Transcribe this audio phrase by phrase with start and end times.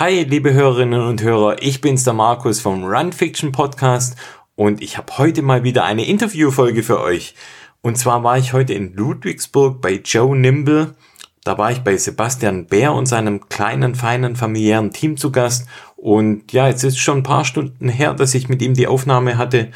[0.00, 4.16] Hi, liebe Hörerinnen und Hörer, ich bin's, der Markus vom Run Fiction Podcast
[4.54, 7.34] und ich habe heute mal wieder eine Interviewfolge für euch.
[7.82, 10.94] Und zwar war ich heute in Ludwigsburg bei Joe Nimble.
[11.44, 15.66] Da war ich bei Sebastian Bär und seinem kleinen, feinen, familiären Team zu Gast.
[15.96, 19.36] Und ja, jetzt ist schon ein paar Stunden her, dass ich mit ihm die Aufnahme
[19.36, 19.70] hatte.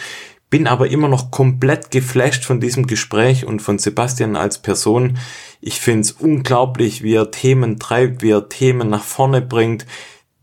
[0.49, 5.19] Bin aber immer noch komplett geflasht von diesem Gespräch und von Sebastian als Person.
[5.61, 9.85] Ich finde es unglaublich, wie er Themen treibt, wie er Themen nach vorne bringt,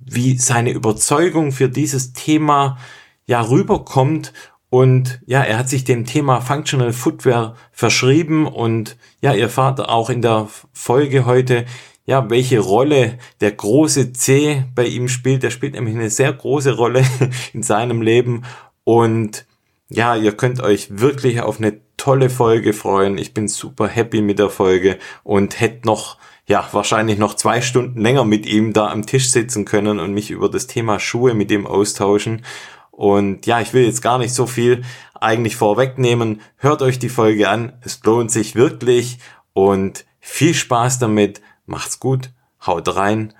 [0.05, 2.77] wie seine Überzeugung für dieses Thema
[3.25, 4.33] ja rüberkommt
[4.71, 10.09] und ja, er hat sich dem Thema Functional Footwear verschrieben und ja, ihr Vater auch
[10.09, 11.65] in der Folge heute,
[12.05, 15.43] ja, welche Rolle der große C bei ihm spielt.
[15.43, 17.03] Der spielt nämlich eine sehr große Rolle
[17.53, 18.43] in seinem Leben
[18.85, 19.45] und
[19.89, 23.17] ja, ihr könnt euch wirklich auf eine tolle Folge freuen.
[23.17, 26.17] Ich bin super happy mit der Folge und hätte noch
[26.51, 30.31] ja, wahrscheinlich noch zwei Stunden länger mit ihm da am Tisch sitzen können und mich
[30.31, 32.43] über das Thema Schuhe mit ihm austauschen.
[32.91, 34.83] Und ja, ich will jetzt gar nicht so viel
[35.21, 36.41] eigentlich vorwegnehmen.
[36.57, 37.71] Hört euch die Folge an.
[37.85, 39.19] Es lohnt sich wirklich
[39.53, 41.41] und viel Spaß damit.
[41.65, 42.31] Macht's gut,
[42.67, 43.33] haut rein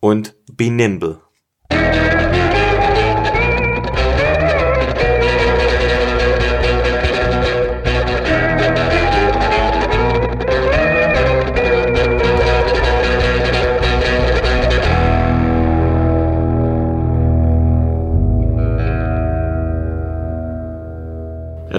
[0.00, 1.20] und be nimble.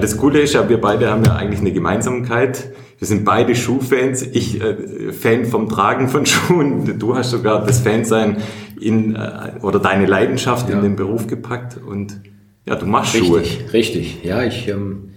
[0.07, 2.69] Das Coole ist ja, wir beide haben ja eigentlich eine Gemeinsamkeit.
[2.97, 4.21] Wir sind beide Schuhfans.
[4.21, 6.97] Ich äh, Fan vom Tragen von Schuhen.
[6.97, 8.37] Du hast sogar das Fansein
[8.79, 10.77] in äh, oder deine Leidenschaft ja.
[10.77, 12.21] in den Beruf gepackt und
[12.65, 13.73] ja, du machst richtig, Schuhe.
[13.73, 15.09] Richtig, ja, ich ähm,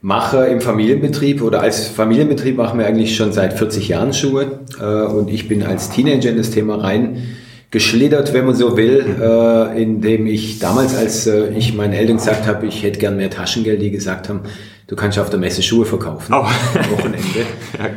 [0.00, 4.84] mache im Familienbetrieb oder als Familienbetrieb machen wir eigentlich schon seit 40 Jahren Schuhe äh,
[4.84, 7.36] und ich bin als Teenager in das Thema rein
[7.72, 12.46] geschlittert, wenn man so will, äh, indem ich damals, als äh, ich meinen Eltern gesagt
[12.46, 14.40] habe, ich hätte gern mehr Taschengeld, die gesagt haben,
[14.88, 16.44] du kannst auf der Messe Schuhe verkaufen oh.
[16.44, 17.18] am Wochenende.
[17.78, 17.88] ja,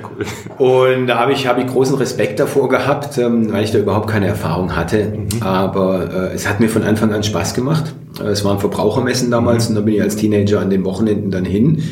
[0.58, 0.66] cool.
[0.66, 4.10] Und da habe ich, hab ich großen Respekt davor gehabt, ähm, weil ich da überhaupt
[4.10, 5.12] keine Erfahrung hatte.
[5.12, 5.44] Mhm.
[5.44, 7.94] Aber äh, es hat mir von Anfang an Spaß gemacht.
[8.22, 9.76] Äh, es waren Verbrauchermessen damals mhm.
[9.76, 11.84] und da bin ich als Teenager an den Wochenenden dann hin.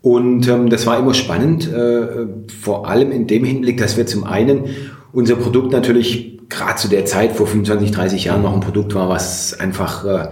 [0.00, 2.06] Und ähm, das war immer spannend, äh,
[2.62, 4.66] vor allem in dem Hinblick, dass wir zum einen
[5.12, 9.08] unser Produkt natürlich gerade zu der Zeit vor 25, 30 Jahren noch ein Produkt war,
[9.08, 10.28] was einfach äh,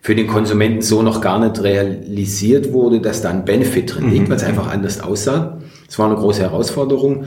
[0.00, 4.26] für den Konsumenten so noch gar nicht realisiert wurde, dass da ein Benefit drin liegt,
[4.26, 4.30] mhm.
[4.30, 5.58] weil es einfach anders aussah.
[5.88, 7.24] Es war eine große Herausforderung.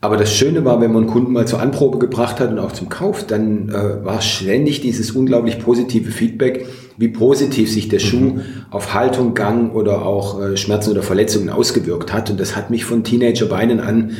[0.00, 2.72] Aber das Schöne war, wenn man einen Kunden mal zur Anprobe gebracht hat und auch
[2.72, 6.66] zum Kauf, dann äh, war ständig dieses unglaublich positive Feedback,
[6.98, 8.40] wie positiv sich der Schuh mhm.
[8.70, 12.30] auf Haltung, Gang oder auch äh, Schmerzen oder Verletzungen ausgewirkt hat.
[12.30, 14.12] Und das hat mich von Teenagerbeinen an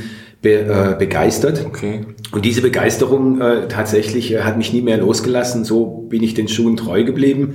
[0.46, 1.64] be, äh, begeistert.
[1.66, 2.02] Okay.
[2.30, 5.64] Und diese Begeisterung äh, tatsächlich äh, hat mich nie mehr losgelassen.
[5.64, 7.54] So bin ich den Schuhen treu geblieben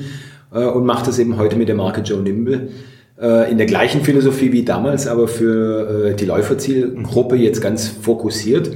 [0.54, 2.70] äh, und mache das eben heute mit der Marke Joe Nimble.
[3.20, 8.72] Äh, in der gleichen Philosophie wie damals, aber für äh, die Läuferzielgruppe jetzt ganz fokussiert,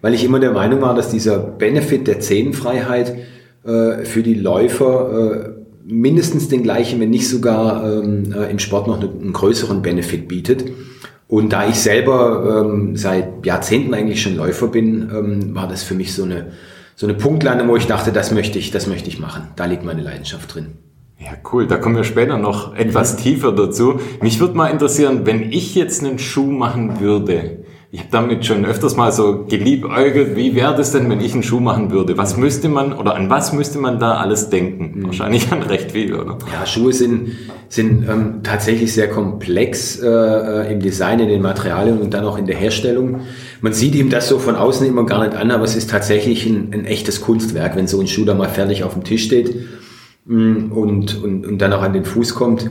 [0.00, 3.16] weil ich immer der Meinung war, dass dieser Benefit der Zehenfreiheit
[3.64, 9.32] für die Läufer mindestens den gleichen, wenn nicht sogar ähm, äh, im Sport noch einen
[9.32, 10.64] größeren Benefit bietet.
[11.28, 15.94] Und da ich selber ähm, seit Jahrzehnten eigentlich schon Läufer bin, ähm, war das für
[15.94, 16.52] mich so eine,
[16.96, 19.48] so eine Punktlandung, wo ich dachte, das möchte ich, das möchte ich machen.
[19.54, 20.68] Da liegt meine Leidenschaft drin.
[21.18, 21.66] Ja, cool.
[21.66, 24.00] Da kommen wir später noch etwas tiefer dazu.
[24.22, 27.57] Mich würde mal interessieren, wenn ich jetzt einen Schuh machen würde,
[27.90, 31.42] ich habe damit schon öfters mal so geliebäugelt, wie wäre das denn, wenn ich einen
[31.42, 32.18] Schuh machen würde?
[32.18, 35.00] Was müsste man oder an was müsste man da alles denken?
[35.00, 35.06] Mhm.
[35.06, 36.36] Wahrscheinlich an recht viel, oder?
[36.52, 37.30] Ja, Schuhe sind,
[37.70, 42.36] sind ähm, tatsächlich sehr komplex äh, äh, im Design, in den Materialien und dann auch
[42.36, 43.20] in der Herstellung.
[43.62, 46.44] Man sieht ihm das so von außen immer gar nicht an, aber es ist tatsächlich
[46.44, 49.54] ein, ein echtes Kunstwerk, wenn so ein Schuh da mal fertig auf dem Tisch steht
[50.26, 52.70] mm, und, und, und dann auch an den Fuß kommt.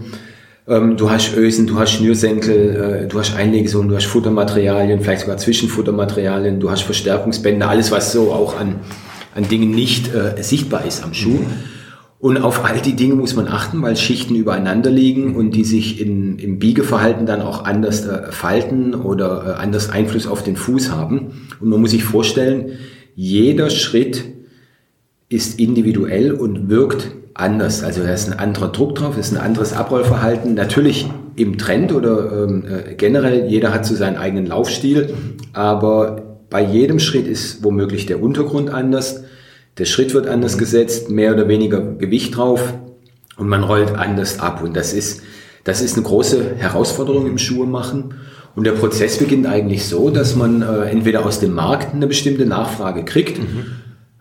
[0.67, 5.22] Ähm, du hast Ösen, du hast Schnürsenkel, äh, du hast Einlegesohlen, du hast Futtermaterialien, vielleicht
[5.22, 8.81] sogar Zwischenfuttermaterialien, du hast Verstärkungsbänder, alles was so auch an,
[9.33, 11.39] an Dingen nicht äh, sichtbar ist am Schuh.
[12.19, 16.01] Und auf all die Dinge muss man achten, weil Schichten übereinander liegen und die sich
[16.01, 20.91] in, im Biegeverhalten dann auch anders äh, falten oder äh, anders Einfluss auf den Fuß
[20.91, 21.47] haben.
[21.62, 22.71] Und man muss sich vorstellen,
[23.15, 24.25] jeder Schritt
[25.30, 27.84] ist individuell und wirkt anders.
[27.84, 30.56] Also da ist ein anderer Druck drauf, ist ein anderes Abrollverhalten.
[30.56, 35.13] Natürlich im Trend oder ähm, äh, generell, jeder hat so seinen eigenen Laufstil,
[35.54, 39.24] aber bei jedem Schritt ist womöglich der Untergrund anders,
[39.78, 42.74] der Schritt wird anders gesetzt, mehr oder weniger Gewicht drauf
[43.38, 44.63] und man rollt anders ab.
[44.63, 45.22] Und das ist,
[45.63, 48.16] das ist eine große Herausforderung im Schuhe machen.
[48.56, 52.48] Und der Prozess beginnt eigentlich so, dass man äh, entweder aus dem Markt eine bestimmte
[52.48, 53.66] Nachfrage kriegt, mhm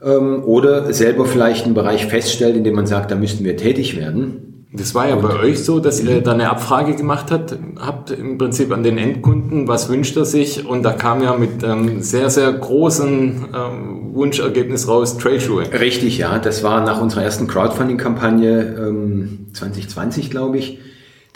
[0.02, 3.96] ähm, oder selber vielleicht einen Bereich feststellt, in dem man sagt, da müssten wir tätig
[3.96, 4.46] werden.
[4.72, 8.10] Das war ja und, bei euch so, dass ihr da eine Abfrage gemacht habt, habt
[8.10, 10.66] im Prinzip an den Endkunden, was wünscht er sich?
[10.66, 15.64] Und da kam ja mit ähm, sehr, sehr großen ähm, Wunschergebnis raus, Trade-Schuhe.
[15.72, 16.38] Richtig, ja.
[16.38, 20.78] Das war nach unserer ersten Crowdfunding-Kampagne ähm, 2020, glaube ich.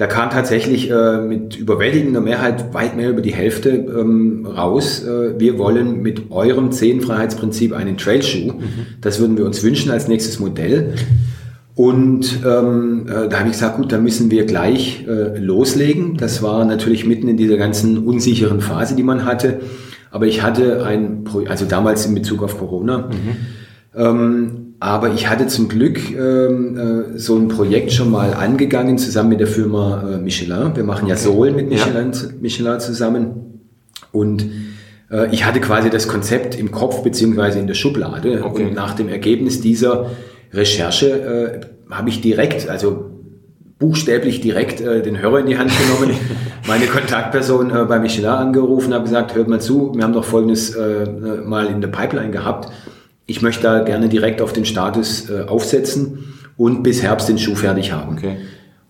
[0.01, 5.05] Da kam tatsächlich äh, mit überwältigender Mehrheit weit mehr über die Hälfte ähm, raus.
[5.05, 8.53] Äh, wir wollen mit eurem Zehnfreiheitsprinzip einen Trailschuh.
[8.53, 8.63] Mhm.
[9.03, 10.95] Das würden wir uns wünschen als nächstes Modell.
[11.75, 16.17] Und ähm, äh, da habe ich gesagt, gut, dann müssen wir gleich äh, loslegen.
[16.17, 19.61] Das war natürlich mitten in dieser ganzen unsicheren Phase, die man hatte.
[20.11, 23.37] Aber ich hatte ein, Pro also damals in Bezug auf Corona, mhm.
[23.95, 29.29] ähm, aber ich hatte zum Glück ähm, äh, so ein Projekt schon mal angegangen, zusammen
[29.29, 30.75] mit der Firma äh, Michelin.
[30.75, 31.11] Wir machen okay.
[31.11, 32.29] ja Sohlen mit Michelin, ja.
[32.41, 33.61] Michelin zusammen.
[34.11, 34.47] Und
[35.11, 38.43] äh, ich hatte quasi das Konzept im Kopf beziehungsweise in der Schublade.
[38.43, 38.65] Okay.
[38.65, 40.07] Und nach dem Ergebnis dieser
[40.51, 43.11] Recherche äh, habe ich direkt, also
[43.79, 46.17] buchstäblich direkt äh, den Hörer in die Hand genommen,
[46.67, 50.75] meine Kontaktperson äh, bei Michelin angerufen, habe gesagt, hört mal zu, wir haben doch Folgendes
[50.75, 51.07] äh,
[51.45, 52.71] mal in der Pipeline gehabt.
[53.31, 57.55] Ich möchte da gerne direkt auf den Status äh, aufsetzen und bis Herbst den Schuh
[57.55, 58.17] fertig haben.
[58.17, 58.39] Okay.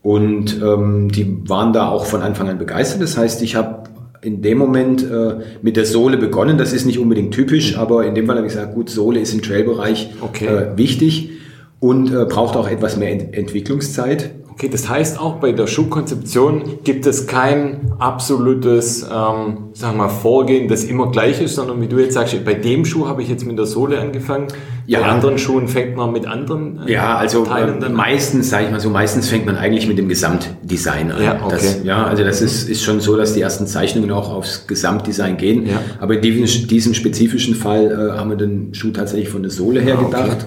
[0.00, 3.02] Und ähm, die waren da auch von Anfang an begeistert.
[3.02, 3.90] Das heißt, ich habe
[4.22, 6.56] in dem Moment äh, mit der Sohle begonnen.
[6.56, 7.80] Das ist nicht unbedingt typisch, mhm.
[7.80, 10.46] aber in dem Fall habe ich gesagt, gut, Sohle ist im Trailbereich okay.
[10.46, 11.32] äh, wichtig
[11.78, 14.30] und äh, braucht auch etwas mehr Ent Entwicklungszeit.
[14.60, 20.08] Okay, das heißt auch bei der Schuhkonzeption gibt es kein absolutes, ähm, sagen wir mal,
[20.10, 23.30] Vorgehen, das immer gleich ist, sondern wie du jetzt sagst, bei dem Schuh habe ich
[23.30, 24.48] jetzt mit der Sohle angefangen.
[24.84, 25.00] Ja.
[25.00, 28.70] Bei anderen Schuhen fängt man mit anderen äh, Ja, also Teilen dann meistens, sage ich
[28.70, 31.22] mal so, meistens fängt man eigentlich mit dem Gesamtdesign an.
[31.22, 31.52] Ja, okay.
[31.52, 35.38] Das, ja also das ist, ist schon so, dass die ersten Zeichnungen auch aufs Gesamtdesign
[35.38, 35.68] gehen.
[35.68, 35.80] Ja.
[36.00, 39.80] Aber in diesem, diesem spezifischen Fall äh, haben wir den Schuh tatsächlich von der Sohle
[39.80, 40.46] her ah, gedacht.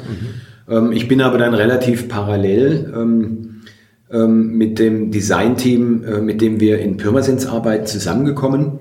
[0.68, 0.77] Okay.
[0.77, 0.86] Mhm.
[0.86, 3.52] Ähm, ich bin aber dann relativ parallel ähm,
[4.13, 8.74] ähm, mit dem Designteam, äh, mit dem wir in Pirmasens arbeiten, zusammengekommen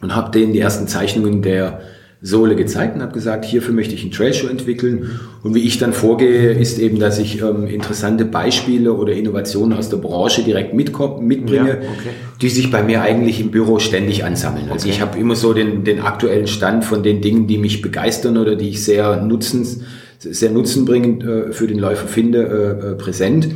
[0.00, 1.80] und habe denen die ersten Zeichnungen der
[2.22, 5.18] Sohle gezeigt und habe gesagt, hierfür möchte ich einen Trailshow entwickeln.
[5.42, 9.88] Und wie ich dann vorgehe, ist eben, dass ich ähm, interessante Beispiele oder Innovationen aus
[9.88, 12.10] der Branche direkt mitbringe, ja, okay.
[12.42, 14.66] die sich bei mir eigentlich im Büro ständig ansammeln.
[14.70, 14.94] Also okay.
[14.96, 18.54] ich habe immer so den, den aktuellen Stand von den Dingen, die mich begeistern oder
[18.54, 19.80] die ich sehr nutzens
[20.20, 23.48] sehr nutzenbringend äh, für den Läufer finde, äh, äh, präsent.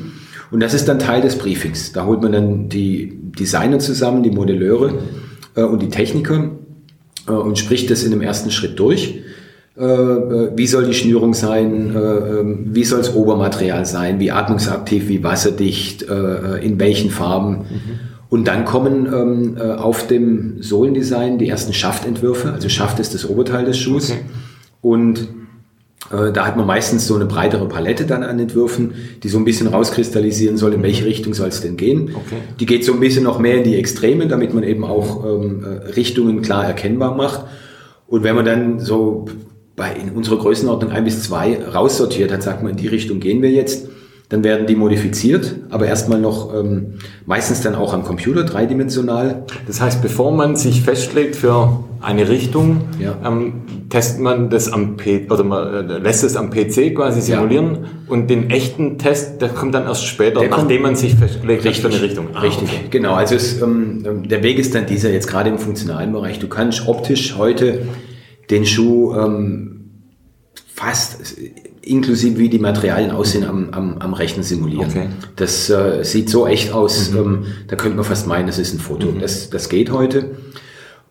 [0.54, 1.90] Und das ist dann Teil des Briefings.
[1.90, 4.94] Da holt man dann die Designer zusammen, die Modelleure
[5.56, 6.52] äh, und die Techniker
[7.26, 9.18] äh, und spricht das in dem ersten Schritt durch.
[9.76, 11.96] Äh, äh wie soll die Schnürung sein?
[11.96, 14.20] Äh, ähm, wie soll das Obermaterial sein?
[14.20, 16.04] Wie atmungsaktiv, wie wasserdicht?
[16.04, 17.50] Äh, in welchen Farben?
[17.50, 17.64] Mhm.
[18.28, 22.52] Und dann kommen ähm, auf dem Sohlendesign die ersten Schaftentwürfe.
[22.52, 24.12] Also Schaft ist das Oberteil des Schuhs.
[24.12, 24.20] Okay.
[24.82, 25.28] Und
[26.10, 29.68] da hat man meistens so eine breitere Palette dann an Entwürfen, die so ein bisschen
[29.68, 31.08] rauskristallisieren soll, in welche mhm.
[31.08, 32.14] Richtung soll es denn gehen.
[32.14, 32.36] Okay.
[32.60, 35.64] Die geht so ein bisschen noch mehr in die Extreme, damit man eben auch ähm,
[35.64, 37.46] äh, Richtungen klar erkennbar macht.
[38.06, 39.26] Und wenn man dann so
[39.76, 43.42] bei in unserer Größenordnung ein bis zwei raussortiert hat, sagt man, in die Richtung gehen
[43.42, 43.88] wir jetzt,
[44.34, 46.94] dann werden die modifiziert, aber erstmal noch ähm,
[47.24, 49.44] meistens dann auch am Computer dreidimensional.
[49.68, 53.16] Das heißt, bevor man sich festlegt für eine Richtung, ja.
[53.24, 57.74] ähm, testet man das am P oder man äh, lässt es am PC quasi simulieren
[57.74, 57.80] ja.
[58.08, 61.82] und den echten Test, der kommt dann erst später, der nachdem man sich festlegt richtig,
[61.82, 62.26] für eine Richtung.
[62.34, 62.88] Ah, richtig, okay.
[62.90, 63.14] genau.
[63.14, 66.40] Also es, ähm, der Weg ist dann dieser jetzt gerade im funktionalen Bereich.
[66.40, 67.86] Du kannst optisch heute
[68.50, 69.90] den Schuh ähm,
[70.66, 71.36] fast
[71.86, 74.88] inklusive wie die Materialien aussehen, am, am, am Rechner simulieren.
[74.88, 75.08] Okay.
[75.36, 77.18] Das äh, sieht so echt aus, mhm.
[77.18, 77.38] ähm,
[77.68, 79.08] da könnte man fast meinen, das ist ein Foto.
[79.08, 79.20] Mhm.
[79.20, 80.30] Das, das geht heute.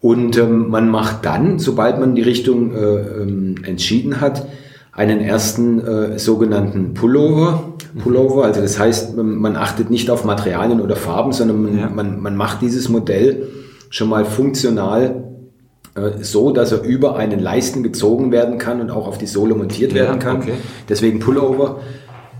[0.01, 4.47] Und ähm, man macht dann, sobald man die Richtung äh, ähm, entschieden hat,
[4.91, 7.73] einen ersten äh, sogenannten Pullover.
[8.01, 11.89] Pullover, also das heißt, man achtet nicht auf Materialien oder Farben, sondern man, ja.
[11.89, 13.47] man, man macht dieses Modell
[13.89, 15.22] schon mal funktional
[16.21, 19.93] so, dass er über einen Leisten gezogen werden kann und auch auf die Sohle montiert
[19.93, 20.37] werden kann.
[20.37, 20.53] Okay.
[20.89, 21.81] Deswegen Pullover.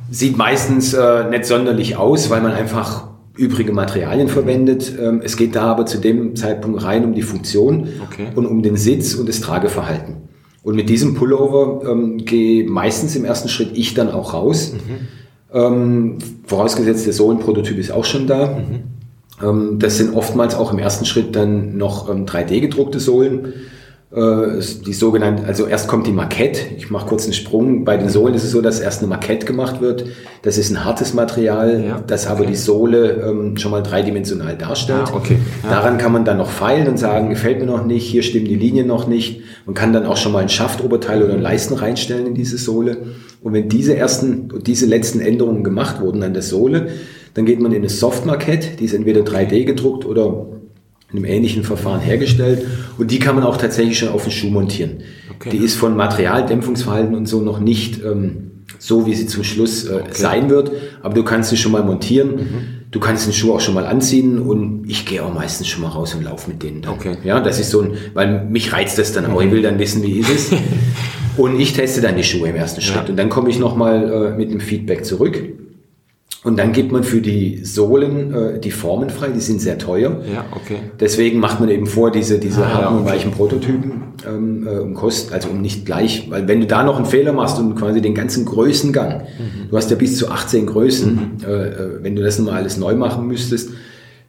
[0.10, 4.94] Sieht meistens äh, nicht sonderlich aus, weil man einfach übrige Materialien verwendet.
[5.00, 8.28] Ähm, es geht da aber zu dem Zeitpunkt rein um die Funktion okay.
[8.36, 10.18] und um den Sitz und das Trageverhalten.
[10.62, 14.74] Und mit diesem Pullover ähm, gehe meistens im ersten Schritt ich dann auch raus.
[14.74, 15.08] Mhm.
[15.54, 18.48] Ähm, vorausgesetzt, der Sohlenprototyp ist auch schon da.
[18.48, 18.84] Mhm.
[19.44, 23.54] Ähm, das sind oftmals auch im ersten Schritt dann noch 3D ähm, gedruckte Sohlen.
[24.16, 26.62] Äh, die sogenannte, also erst kommt die Markette.
[26.78, 27.84] Ich mache kurz einen Sprung.
[27.84, 30.06] Bei den Sohlen ist es so, dass erst eine Markette gemacht wird.
[30.44, 32.36] Das ist ein hartes Material, ja, das okay.
[32.36, 35.08] aber die Sohle ähm, schon mal dreidimensional darstellt.
[35.08, 35.40] Ah, okay.
[35.64, 35.70] Ja.
[35.72, 38.56] Daran kann man dann noch feilen und sagen, gefällt mir noch nicht, hier stimmen die
[38.56, 42.28] Linien noch nicht, Man kann dann auch schon mal ein Schaftoberteil oder ein Leisten reinstellen
[42.28, 42.98] in diese Sohle.
[43.42, 46.90] Und wenn diese ersten, diese letzten Änderungen gemacht wurden an der Sohle,
[47.34, 50.46] dann geht man in eine Softmarket, die ist entweder 3D gedruckt oder
[51.12, 52.66] in einem ähnlichen Verfahren hergestellt.
[52.98, 55.02] Und die kann man auch tatsächlich schon auf den Schuh montieren.
[55.36, 55.50] Okay.
[55.52, 59.94] Die ist von Materialdämpfungsverhalten und so noch nicht ähm, so, wie sie zum Schluss äh,
[59.94, 60.10] okay.
[60.12, 60.72] sein wird.
[61.02, 62.36] Aber du kannst sie schon mal montieren.
[62.36, 62.44] Mhm.
[62.92, 65.90] Du kannst den Schuh auch schon mal anziehen und ich gehe auch meistens schon mal
[65.90, 66.94] raus und laufe mit denen dann.
[66.94, 67.18] Okay.
[67.24, 69.42] Ja, das ist so ein, weil mich reizt das dann auch.
[69.42, 70.52] Ich will dann wissen, wie ist es.
[71.38, 73.04] und ich teste dann die Schuhe im ersten Schritt.
[73.04, 73.10] Ja.
[73.10, 75.42] Und dann komme ich nochmal äh, mit dem Feedback zurück.
[76.44, 80.22] Und dann gibt man für die Sohlen äh, die Formen frei, die sind sehr teuer.
[80.32, 80.78] Ja, okay.
[81.00, 83.12] Deswegen macht man eben vor, diese, diese ah, harten okay.
[83.12, 86.98] weichen Prototypen ähm, äh, um Kost, also um nicht gleich, weil wenn du da noch
[86.98, 89.70] einen Fehler machst und quasi den ganzen Größengang, mhm.
[89.70, 91.46] du hast ja bis zu 18 Größen, mhm.
[91.48, 93.70] äh, äh, wenn du das nochmal alles neu machen müsstest,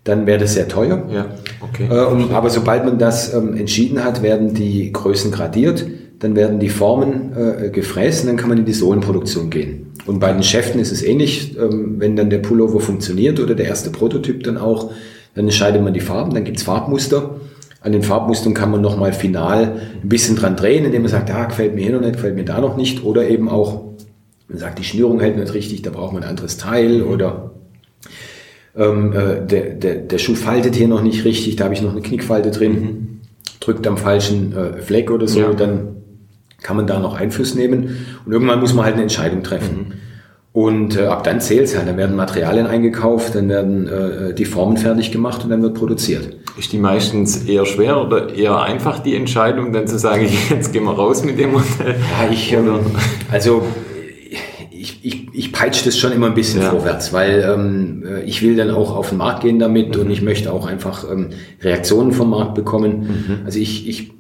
[0.05, 1.09] dann wäre das sehr teuer.
[1.11, 1.27] Ja,
[1.61, 1.89] okay.
[1.91, 5.85] Äh, um, aber sobald man das ähm, entschieden hat, werden die Größen gradiert,
[6.21, 9.87] dann werden die Formen äh, gefräst und dann kann man in die Sohlenproduktion gehen.
[10.07, 13.67] Und bei den Schäften ist es ähnlich, ähm, wenn dann der Pullover funktioniert oder der
[13.67, 14.93] erste Prototyp dann auch,
[15.35, 17.41] dann entscheidet man die Farben, dann gibt's Farbmuster.
[17.81, 21.45] An den Farbmustern kann man nochmal final ein bisschen dran drehen, indem man sagt, ah,
[21.45, 23.05] gefällt mir hier noch nicht, gefällt mir da noch nicht.
[23.05, 23.85] Oder eben auch,
[24.49, 27.03] man sagt, die Schnürung hält nicht richtig, da braucht man ein anderes Teil.
[27.03, 27.51] Oder
[28.75, 31.93] ähm, äh, der, der, der Schuh faltet hier noch nicht richtig, da habe ich noch
[31.93, 32.73] eine Knickfalte drin.
[32.73, 33.21] Mhm.
[33.61, 35.53] Drückt am falschen äh, Fleck oder so, ja.
[35.53, 35.97] dann
[36.65, 38.07] kann man da noch Einfluss nehmen.
[38.25, 39.77] Und irgendwann muss man halt eine Entscheidung treffen.
[39.77, 39.93] Mhm.
[40.53, 41.87] Und äh, ab dann zählt es halt.
[41.87, 46.37] Dann werden Materialien eingekauft, dann werden äh, die Formen fertig gemacht und dann wird produziert.
[46.57, 50.85] Ist die meistens eher schwer oder eher einfach die Entscheidung, dann zu sagen, jetzt gehen
[50.85, 51.97] wir raus mit dem Modell?
[52.19, 52.81] Ja, ich, ähm,
[53.31, 53.63] also
[54.71, 56.71] ich, ich, ich peitsche das schon immer ein bisschen ja.
[56.71, 60.03] vorwärts, weil ähm, äh, ich will dann auch auf den Markt gehen damit mhm.
[60.03, 61.31] und ich möchte auch einfach ähm,
[61.63, 63.01] Reaktionen vom Markt bekommen.
[63.01, 63.39] Mhm.
[63.45, 64.13] Also ich, ich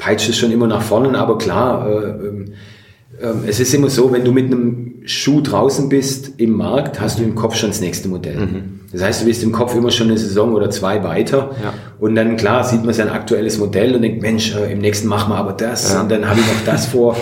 [0.00, 4.24] peitscht es schon immer nach vorne, aber klar, äh, äh, es ist immer so, wenn
[4.24, 8.08] du mit einem Schuh draußen bist im Markt, hast du im Kopf schon das nächste
[8.08, 8.36] Modell.
[8.36, 8.80] Mhm.
[8.92, 11.50] Das heißt, du bist im Kopf immer schon eine Saison oder zwei weiter.
[11.62, 11.74] Ja.
[11.98, 15.30] Und dann, klar, sieht man sein aktuelles Modell und denkt, Mensch, äh, im nächsten machen
[15.30, 16.00] wir aber das ja.
[16.00, 17.16] und dann habe ich noch das vor.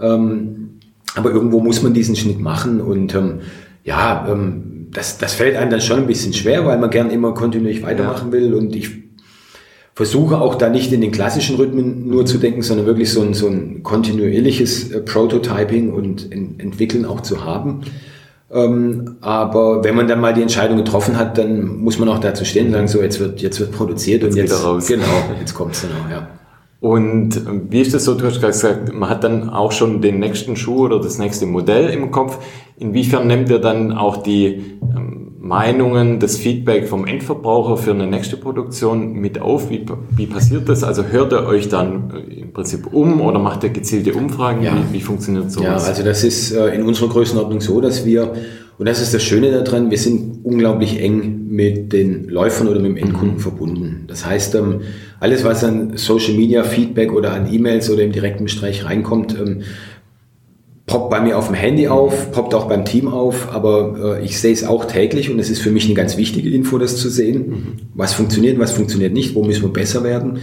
[0.00, 0.80] Ähm,
[1.14, 3.40] aber irgendwo muss man diesen Schnitt machen und ähm,
[3.82, 7.32] ja, ähm, das, das fällt einem dann schon ein bisschen schwer, weil man gern immer
[7.32, 8.32] kontinuierlich weitermachen ja.
[8.32, 9.03] will und ich
[9.94, 13.32] versuche auch da nicht in den klassischen Rhythmen nur zu denken, sondern wirklich so ein,
[13.32, 17.82] so ein kontinuierliches äh, Prototyping und Entwickeln auch zu haben.
[18.50, 22.44] Ähm, aber wenn man dann mal die Entscheidung getroffen hat, dann muss man auch dazu
[22.44, 24.86] stehen und sagen, so jetzt wird, jetzt wird produziert jetzt und jetzt, raus.
[24.86, 25.04] genau,
[25.40, 26.28] jetzt kommt's auch, ja.
[26.80, 28.14] Und wie ist das so?
[28.14, 31.88] Du hast gesagt, man hat dann auch schon den nächsten Schuh oder das nächste Modell
[31.88, 32.38] im Kopf.
[32.76, 38.38] Inwiefern nimmt ihr dann auch die ähm, Meinungen, das Feedback vom Endverbraucher für eine nächste
[38.38, 39.68] Produktion mit auf?
[39.68, 39.84] Wie,
[40.16, 40.82] wie passiert das?
[40.82, 44.62] Also hört ihr euch dann äh, im Prinzip um oder macht ihr gezielte Umfragen?
[44.62, 44.72] Ja.
[44.74, 45.82] Wie, wie funktioniert sowas?
[45.82, 48.32] Ja, also das ist äh, in unserer Größenordnung so, dass wir,
[48.78, 52.92] und das ist das Schöne daran, wir sind unglaublich eng mit den Läufern oder mit
[52.92, 53.40] dem Endkunden mhm.
[53.40, 54.04] verbunden.
[54.08, 54.80] Das heißt, ähm,
[55.20, 59.60] alles, was an Social Media Feedback oder an E-Mails oder im direkten Gespräch reinkommt, ähm,
[60.86, 64.38] poppt bei mir auf dem Handy auf, poppt auch beim Team auf, aber äh, ich
[64.38, 67.08] sehe es auch täglich und es ist für mich eine ganz wichtige Info, das zu
[67.08, 67.48] sehen.
[67.48, 67.66] Mhm.
[67.94, 70.40] Was funktioniert, was funktioniert nicht, wo müssen wir besser werden,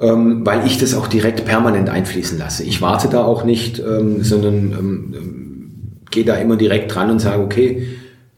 [0.00, 2.64] ähm, weil ich das auch direkt permanent einfließen lasse.
[2.64, 5.42] Ich warte da auch nicht, ähm, sondern ähm, ähm
[6.10, 7.86] gehe da immer direkt dran und sage, okay,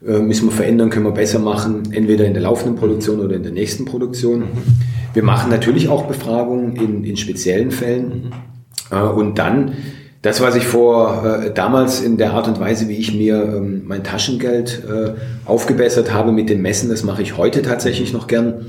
[0.07, 3.43] äh, müssen wir verändern, können wir besser machen, entweder in der laufenden Produktion oder in
[3.43, 4.39] der nächsten Produktion.
[4.39, 4.47] Mhm.
[5.13, 8.31] Wir machen natürlich auch Befragungen in, in speziellen Fällen
[8.91, 8.97] mhm.
[8.97, 9.73] äh, und dann
[10.25, 13.83] das, was ich vor äh, damals in der Art und Weise, wie ich mir ähm,
[13.85, 15.11] mein Taschengeld äh,
[15.45, 18.65] aufgebessert habe mit den Messen, das mache ich heute tatsächlich noch gern.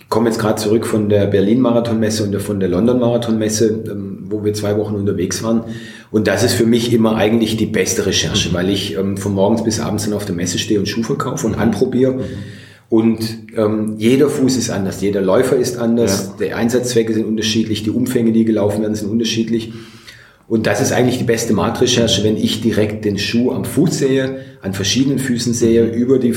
[0.00, 4.54] Ich komme jetzt gerade zurück von der Berlin-Marathon-Messe und von der London-Marathon-Messe, ähm, wo wir
[4.54, 5.64] zwei Wochen unterwegs waren.
[6.10, 9.62] Und das ist für mich immer eigentlich die beste Recherche, weil ich ähm, von morgens
[9.62, 12.20] bis abends dann auf der Messe stehe und Schuh verkaufe und anprobiere.
[12.88, 13.20] Und
[13.58, 16.46] ähm, jeder Fuß ist anders, jeder Läufer ist anders, ja.
[16.46, 19.74] die Einsatzzwecke sind unterschiedlich, die Umfänge, die gelaufen werden, sind unterschiedlich.
[20.46, 24.36] Und das ist eigentlich die beste Marktrecherche, wenn ich direkt den Schuh am Fuß sehe,
[24.62, 26.34] an verschiedenen Füßen sehe, über die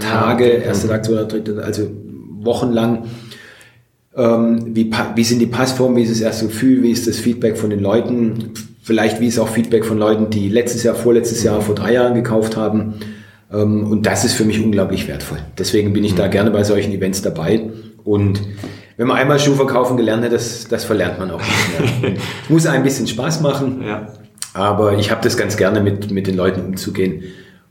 [0.00, 1.90] Tage, erste Tag, zweiter, dritter, also
[2.40, 3.04] wochenlang.
[4.14, 7.56] Ähm, wie, wie sind die Passformen, wie ist das erste Gefühl, wie ist das Feedback
[7.56, 8.52] von den Leuten,
[8.82, 12.14] vielleicht wie ist auch Feedback von Leuten, die letztes Jahr, vorletztes Jahr, vor drei Jahren
[12.14, 12.94] gekauft haben.
[13.52, 15.38] Ähm, und das ist für mich unglaublich wertvoll.
[15.56, 16.30] Deswegen bin ich da mhm.
[16.32, 17.70] gerne bei solchen Events dabei.
[18.04, 18.40] Und
[18.98, 22.12] wenn man einmal Schuh verkaufen gelernt hat, das, das verlernt man auch nicht mehr.
[22.42, 24.08] es muss ein bisschen Spaß machen, ja.
[24.52, 27.22] aber ich habe das ganz gerne mit, mit den Leuten umzugehen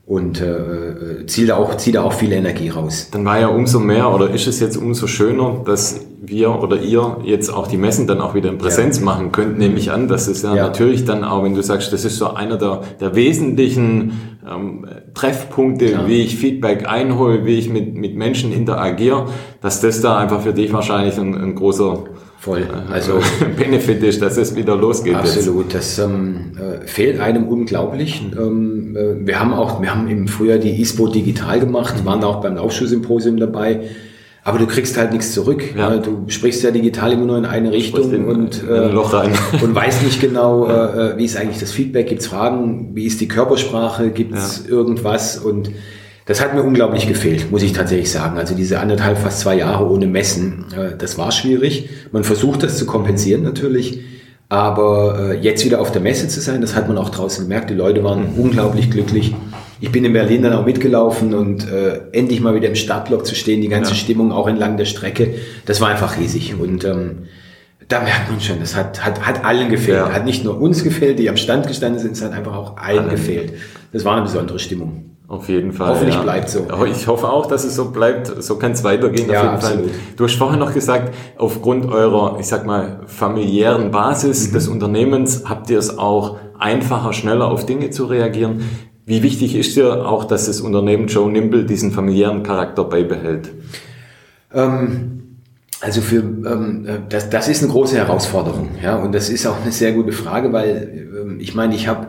[0.06, 3.10] und äh, ziehe da, auch, zieh da auch viel Energie raus.
[3.12, 7.18] Dann war ja umso mehr oder ist es jetzt umso schöner, dass wir oder ihr
[7.26, 9.04] jetzt auch die Messen dann auch wieder in Präsenz ja.
[9.04, 10.08] machen könnt, nehme ich an.
[10.08, 12.84] Das ist ja, ja, natürlich dann auch, wenn du sagst, das ist so einer der,
[13.02, 16.08] der wesentlichen ähm, Treffpunkte, ja.
[16.08, 19.28] wie ich Feedback einhole, wie ich mit, mit Menschen interagiere,
[19.62, 22.06] dass das da einfach für dich wahrscheinlich ein, ein großer
[22.40, 22.62] Voll.
[22.62, 23.20] Äh, also
[23.58, 25.16] Benefit ist, dass es wieder losgeht.
[25.16, 25.74] Absolut.
[25.74, 25.98] Jetzt.
[25.98, 28.22] Das ähm, äh, fehlt einem unglaublich.
[28.38, 32.42] Ähm, äh, wir haben auch, wir haben im Frühjahr die ISPO digital gemacht, waren auch
[32.42, 33.82] beim Laufschuhsymposium dabei.
[34.48, 35.76] Aber du kriegst halt nichts zurück.
[35.76, 35.98] Ja.
[35.98, 39.34] Du sprichst ja digital immer nur in eine Richtung in, und, äh, Loch rein.
[39.62, 43.20] und weißt nicht genau, äh, wie ist eigentlich das Feedback, gibt es Fragen, wie ist
[43.20, 44.72] die Körpersprache, gibt es ja.
[44.72, 45.72] irgendwas und
[46.28, 48.38] das hat mir unglaublich gefehlt, muss ich tatsächlich sagen.
[48.38, 51.90] Also diese anderthalb, fast zwei Jahre ohne Messen, äh, das war schwierig.
[52.14, 54.00] Man versucht das zu kompensieren natürlich.
[54.48, 57.70] Aber äh, jetzt wieder auf der Messe zu sein, das hat man auch draußen gemerkt.
[57.70, 59.36] Die Leute waren unglaublich glücklich.
[59.80, 63.36] Ich bin in Berlin dann auch mitgelaufen und äh, endlich mal wieder im Startblock zu
[63.36, 63.98] stehen, die ganze ja.
[63.98, 66.56] Stimmung auch entlang der Strecke, das war einfach riesig.
[66.60, 67.28] Und ähm,
[67.88, 69.98] da merkt man schon, das hat, hat, hat allen gefehlt.
[69.98, 70.12] Ja.
[70.12, 73.00] Hat nicht nur uns gefehlt, die am Stand gestanden sind, es hat einfach auch allen,
[73.00, 73.10] allen.
[73.10, 73.54] gefehlt.
[73.94, 75.08] Das war eine besondere Stimmung.
[75.28, 75.90] Auf jeden Fall.
[75.90, 76.22] Hoffentlich ja.
[76.22, 76.66] bleibt so.
[76.86, 78.42] Ich hoffe auch, dass es so bleibt.
[78.42, 79.30] So kann es weitergehen.
[79.30, 79.90] Ja, absolut.
[79.90, 80.00] Fall.
[80.16, 84.54] Du hast vorhin noch gesagt, aufgrund eurer, ich sag mal, familiären Basis mhm.
[84.54, 88.64] des Unternehmens habt ihr es auch einfacher, schneller auf Dinge zu reagieren.
[89.08, 93.50] Wie wichtig ist dir auch, dass das Unternehmen Joe Nimble diesen familiären Charakter beibehält?
[94.54, 95.38] Ähm,
[95.80, 99.62] also für ähm, äh, das, das ist eine große Herausforderung, ja, und das ist auch
[99.62, 102.08] eine sehr gute Frage, weil ähm, ich meine, ich habe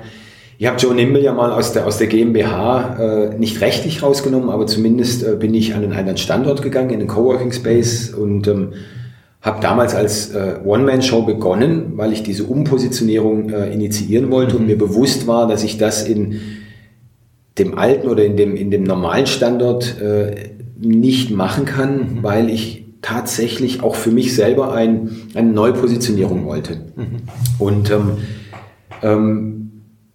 [0.59, 4.51] ich habe Joe Nimble ja mal aus der, aus der GmbH äh, nicht rechtlich rausgenommen,
[4.51, 8.49] aber zumindest äh, bin ich an einen anderen Standort gegangen, in den Coworking Space und
[8.49, 8.73] ähm,
[9.41, 14.63] habe damals als äh, One-Man-Show begonnen, weil ich diese Umpositionierung äh, initiieren wollte mhm.
[14.63, 16.41] und mir bewusst war, dass ich das in
[17.59, 22.23] dem alten oder in dem, in dem normalen Standort äh, nicht machen kann, mhm.
[22.23, 26.77] weil ich tatsächlich auch für mich selber ein, eine Neupositionierung wollte.
[26.97, 27.07] Mhm.
[27.59, 28.11] Und ähm,
[29.03, 29.59] ähm,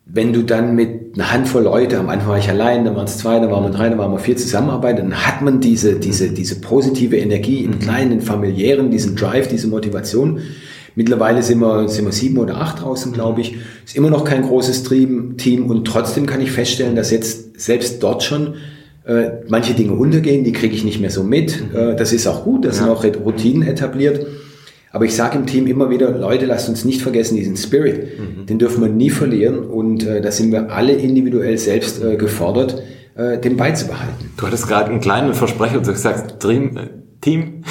[0.06, 3.18] wenn du dann mit einer Handvoll Leute, am Anfang war ich allein, dann waren es
[3.18, 6.30] zwei, dann waren wir drei, dann waren wir vier zusammenarbeiten, dann hat man diese, diese,
[6.30, 10.40] diese positive Energie im kleinen, im familiären, diesen Drive, diese Motivation.
[10.96, 13.56] Mittlerweile sind wir, sind wir sieben oder acht draußen, glaube ich.
[13.86, 18.24] Ist immer noch kein großes Team und trotzdem kann ich feststellen, dass jetzt selbst dort
[18.24, 18.56] schon
[19.06, 21.62] äh, manche Dinge untergehen, die kriege ich nicht mehr so mit.
[21.74, 22.84] Äh, das ist auch gut, das ja.
[22.84, 24.26] sind auch Routinen etabliert.
[24.92, 28.46] Aber ich sage im Team immer wieder, Leute, lasst uns nicht vergessen, diesen Spirit, mhm.
[28.46, 32.82] den dürfen wir nie verlieren und äh, da sind wir alle individuell selbst äh, gefordert,
[33.16, 34.30] äh, den beizubehalten.
[34.38, 36.90] Du hattest gerade einen kleinen Versprecher du sagst, Dream äh,
[37.22, 37.64] Team,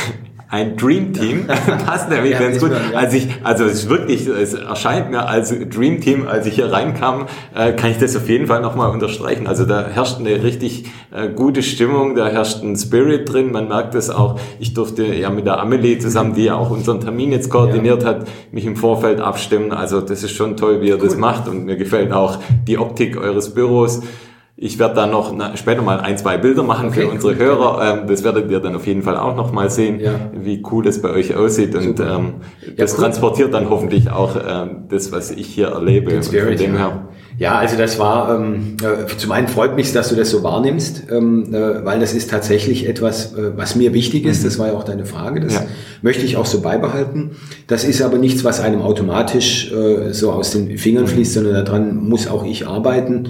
[0.53, 1.47] ein Dream Team.
[1.87, 2.73] Passt nämlich ja, ganz gut.
[2.73, 2.99] ja.
[2.99, 6.71] Als ich, also es ist wirklich, es erscheint mir als Dream Team, als ich hier
[6.71, 9.47] reinkam, äh, kann ich das auf jeden Fall nochmal unterstreichen.
[9.47, 13.51] Also da herrscht eine richtig äh, gute Stimmung, da herrscht ein Spirit drin.
[13.51, 14.39] Man merkt es auch.
[14.61, 18.11] Ich durfte ja mit der Amelie zusammen, die ja auch unseren Termin jetzt koordiniert ja.
[18.11, 19.73] hat, mich im Vorfeld abstimmen.
[19.73, 21.09] Also das ist schon toll, wie ihr cool.
[21.09, 24.03] das macht und mir gefällt auch die Optik eures Büros.
[24.65, 27.39] Ich werde dann noch na, später mal ein, zwei Bilder machen okay, für unsere cool.
[27.41, 28.01] Hörer.
[28.03, 30.31] Ähm, das werdet ihr dann auf jeden Fall auch noch mal sehen, ja.
[30.33, 31.75] wie cool das bei euch aussieht.
[31.75, 32.35] Und ähm,
[32.77, 33.01] das cool.
[33.01, 36.23] transportiert dann hoffentlich auch ähm, das, was ich hier erlebe.
[36.23, 36.69] Spirit, ja.
[36.69, 37.09] Her.
[37.39, 41.11] ja, also das war, ähm, äh, zum einen freut mich, dass du das so wahrnimmst,
[41.11, 44.43] ähm, äh, weil das ist tatsächlich etwas, äh, was mir wichtig ist.
[44.43, 44.45] Mhm.
[44.45, 45.41] Das war ja auch deine Frage.
[45.41, 45.63] Das ja.
[46.03, 47.33] möchte ich auch so beibehalten.
[47.67, 51.97] Das ist aber nichts, was einem automatisch äh, so aus den Fingern fließt, sondern daran
[51.97, 53.29] muss auch ich arbeiten.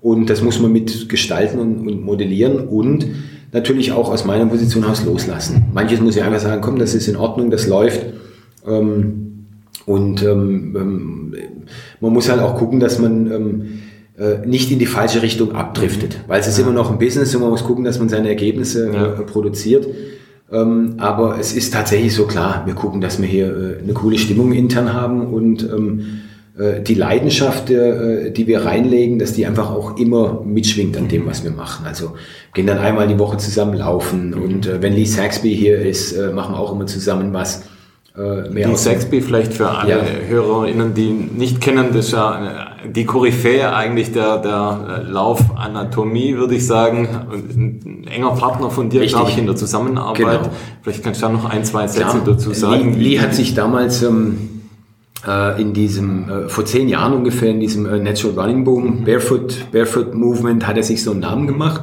[0.00, 3.06] Und das muss man mit gestalten und, und modellieren und
[3.52, 5.66] natürlich auch aus meiner Position aus loslassen.
[5.74, 8.06] Manches muss ich einfach sagen, komm, das ist in Ordnung, das läuft.
[8.66, 9.46] Ähm,
[9.86, 11.34] und ähm, ähm,
[12.00, 13.62] man muss halt auch gucken, dass man ähm,
[14.18, 17.42] äh, nicht in die falsche Richtung abdriftet, weil es ist immer noch ein Business und
[17.42, 19.06] man muss gucken, dass man seine Ergebnisse ja.
[19.06, 19.86] äh, produziert.
[20.52, 24.18] Ähm, aber es ist tatsächlich so klar, wir gucken, dass wir hier äh, eine coole
[24.18, 26.29] Stimmung intern haben und ähm, äh,
[26.82, 31.42] die Leidenschaft, äh, die wir reinlegen, dass die einfach auch immer mitschwingt an dem, was
[31.42, 31.86] wir machen.
[31.86, 32.12] Also
[32.52, 36.54] gehen dann einmal die Woche zusammen laufen und äh, wenn Lee Saxby hier ist, machen
[36.54, 37.64] wir auch immer zusammen was.
[38.14, 40.04] Mehr Lee Saxby vielleicht für alle ja.
[40.28, 46.66] HörerInnen, die nicht kennen, das ist ja die Koryphäe eigentlich der, der Laufanatomie, würde ich
[46.66, 47.08] sagen.
[47.30, 50.16] Ein enger Partner von dir, glaube ich, in der Zusammenarbeit.
[50.16, 50.40] Genau.
[50.82, 52.22] Vielleicht kannst du da noch ein, zwei Sätze Klar.
[52.26, 52.94] dazu sagen.
[52.94, 54.59] Lee, Lee hat sich damals ähm, äh,
[55.60, 59.04] in diesem, äh, vor zehn Jahren ungefähr, in diesem äh, Natural Running Boom, mhm.
[59.04, 61.82] Barefoot, Barefoot Movement, hat er sich so einen Namen gemacht,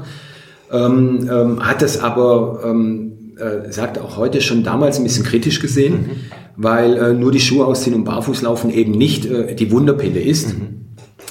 [0.72, 5.60] ähm, ähm, hat es aber, ähm, äh, sagt auch heute schon damals ein bisschen kritisch
[5.60, 6.10] gesehen, mhm.
[6.56, 10.58] weil äh, nur die Schuhe ausziehen und barfuß laufen eben nicht äh, die Wunderpille ist,
[10.58, 10.88] mhm.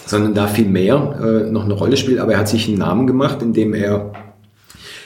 [0.06, 2.20] sondern da viel mehr äh, noch eine Rolle spielt.
[2.20, 4.12] Aber er hat sich einen Namen gemacht, indem er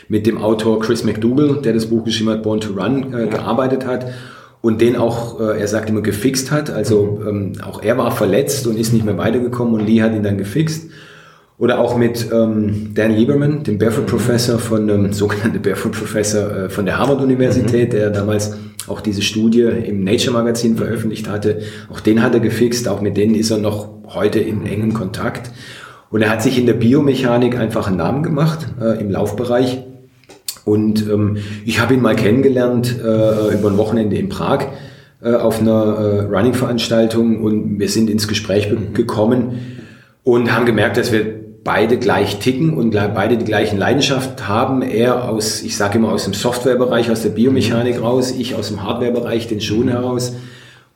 [0.09, 3.27] mit dem Autor Chris McDougall, der das Buch geschrieben hat, Born to Run, äh, ja.
[3.27, 4.07] gearbeitet hat
[4.63, 6.71] und den auch, äh, er sagt immer, gefixt hat.
[6.71, 10.23] Also ähm, auch er war verletzt und ist nicht mehr weitergekommen und Lee hat ihn
[10.23, 10.91] dann gefixt.
[11.59, 16.71] Oder auch mit ähm, Dan Lieberman, dem Barefoot Professor von, ähm, sogenannte Barefoot Professor äh,
[16.71, 17.97] von der Harvard Universität, mhm.
[17.97, 21.61] der damals auch diese Studie im Nature Magazin veröffentlicht hatte.
[21.91, 25.51] Auch den hat er gefixt, auch mit denen ist er noch heute in engem Kontakt.
[26.11, 29.85] Und er hat sich in der Biomechanik einfach einen Namen gemacht äh, im Laufbereich.
[30.65, 34.67] Und ähm, ich habe ihn mal kennengelernt äh, über ein Wochenende in Prag
[35.23, 38.95] äh, auf einer äh, Running-Veranstaltung und wir sind ins Gespräch mhm.
[38.95, 39.79] gekommen
[40.25, 44.81] und haben gemerkt, dass wir beide gleich ticken und beide die gleichen Leidenschaft haben.
[44.81, 48.03] Er aus, ich sage immer, aus dem Softwarebereich, aus der Biomechanik mhm.
[48.03, 50.35] raus, ich aus dem Hardwarebereich, den Schuhen heraus.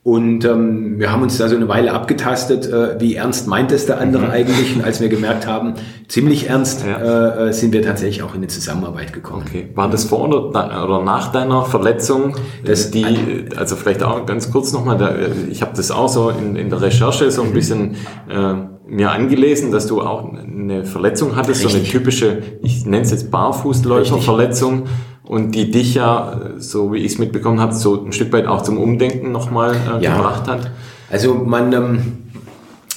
[0.05, 3.87] Und ähm, wir haben uns da so eine Weile abgetastet, äh, wie ernst meint es
[3.87, 4.31] der andere mhm.
[4.33, 4.77] eigentlich.
[4.77, 5.77] Und als wir gemerkt haben,
[6.09, 7.47] ziemlich ernst, ja.
[7.47, 9.45] äh, sind wir tatsächlich auch in eine Zusammenarbeit gekommen.
[9.49, 9.71] Okay.
[9.75, 10.49] War das vor oder,
[10.85, 12.37] oder nach deiner Verletzung?
[12.67, 16.69] Das die, also vielleicht auch ganz kurz nochmal, ich habe das auch so in, in
[16.69, 17.55] der Recherche so ein mhm.
[17.55, 17.95] bisschen
[18.29, 18.55] äh,
[18.87, 21.73] mir angelesen, dass du auch eine Verletzung hattest, Richtig.
[21.73, 24.83] so eine typische, ich nenne es jetzt Barfußläuferverletzung
[25.25, 28.63] und die dich ja, so wie ich es mitbekommen habe, so ein Stück weit auch
[28.63, 30.17] zum Umdenken nochmal äh, ja.
[30.17, 30.71] gebracht hat.
[31.11, 31.99] Also man, ähm,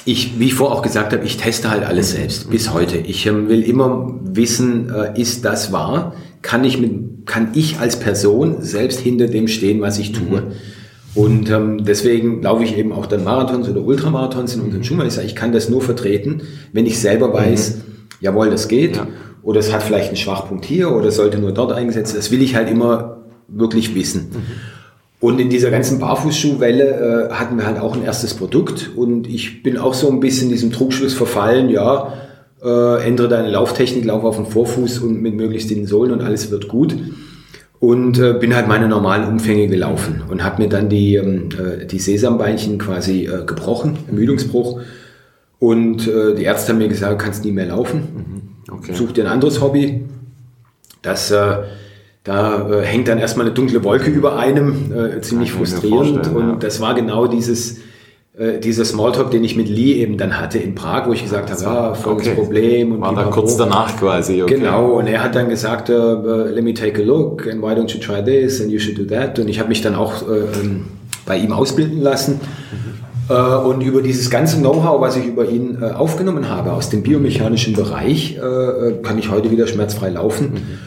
[0.06, 2.98] ich, wie ich vorher auch gesagt habe, ich teste halt alles selbst bis heute.
[2.98, 6.14] Ich ähm, will immer wissen, äh, ist das wahr?
[6.42, 10.42] Kann ich mit, kann ich als Person selbst hinter dem stehen, was ich tue?
[10.42, 10.52] Mhm.
[11.16, 15.08] Und ähm, deswegen laufe ich eben auch dann Marathons oder Ultramarathons in unserem Schuhmann.
[15.08, 16.42] Ich kann das nur vertreten,
[16.74, 17.82] wenn ich selber weiß, mhm.
[18.20, 18.98] Jawohl, das geht.
[18.98, 19.08] Ja.
[19.44, 22.16] Oder es hat vielleicht einen Schwachpunkt hier oder sollte nur dort eingesetzt.
[22.18, 24.30] Das will ich halt immer wirklich wissen.
[24.32, 24.42] Mhm.
[25.20, 28.92] Und in dieser ganzen Barfußschuhwelle äh, hatten wir halt auch ein erstes Produkt.
[28.96, 32.14] Und ich bin auch so ein bisschen diesem Trugschluss verfallen, ja,
[32.64, 36.52] äh, ändere deine Lauftechnik, lauf auf den Vorfuß und mit möglichst den Sohlen und alles
[36.52, 36.96] wird gut
[37.80, 41.86] und äh, bin halt meine normalen Umfänge gelaufen und habe mir dann die, ähm, äh,
[41.86, 44.82] die Sesambeinchen quasi äh, gebrochen, Ermüdungsbruch.
[45.60, 48.54] Und äh, die Ärzte haben mir gesagt, du kannst nie mehr laufen.
[48.68, 48.74] Mhm.
[48.76, 48.94] Okay.
[48.94, 50.06] Such dir ein anderes Hobby.
[51.02, 51.58] Das, äh,
[52.24, 56.28] da äh, hängt dann erstmal eine dunkle Wolke über einem, äh, ziemlich frustrierend.
[56.28, 56.56] Und ja.
[56.56, 57.78] das war genau dieses,
[58.38, 61.50] äh, dieser Smalltalk, den ich mit Lee eben dann hatte in Prag, wo ich gesagt
[61.50, 62.42] habe, ah, folgendes okay.
[62.42, 62.92] Problem.
[62.92, 64.56] Und War da kurz danach quasi, okay.
[64.56, 67.92] Genau, und er hat dann gesagt, uh, let me take a look and why don't
[67.92, 69.40] you try this and you should do that.
[69.40, 70.86] Und ich habe mich dann auch äh, ähm,
[71.26, 72.34] bei ihm ausbilden lassen.
[72.34, 73.07] Mhm.
[73.30, 77.04] Äh, und über dieses ganze Know-how, was ich über ihn äh, aufgenommen habe aus dem
[77.04, 80.54] biomechanischen Bereich, äh, kann ich heute wieder schmerzfrei laufen.
[80.54, 80.78] Mhm.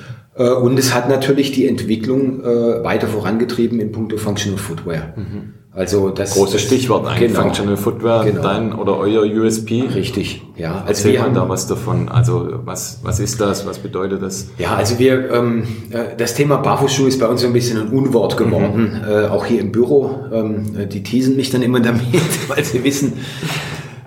[0.63, 5.13] Und es hat natürlich die Entwicklung weiter vorangetrieben in puncto Functional Footwear.
[5.17, 5.55] Mhm.
[5.73, 8.43] Also das großes Stichwort eigentlich genau, Functional Footwear, genau.
[8.43, 9.83] dein oder euer USP.
[9.95, 10.83] Richtig, ja.
[10.85, 12.09] Also Erzähl mal da was davon.
[12.09, 13.67] Also was was ist das?
[13.67, 14.49] Was bedeutet das?
[14.59, 17.89] Ja, also wir ähm, äh, das Thema Barfußschuh ist bei uns so ein bisschen ein
[17.89, 19.09] Unwort geworden, mhm.
[19.09, 20.25] äh, auch hier im Büro.
[20.33, 23.13] Ähm, die teasen mich dann immer damit, weil sie wissen.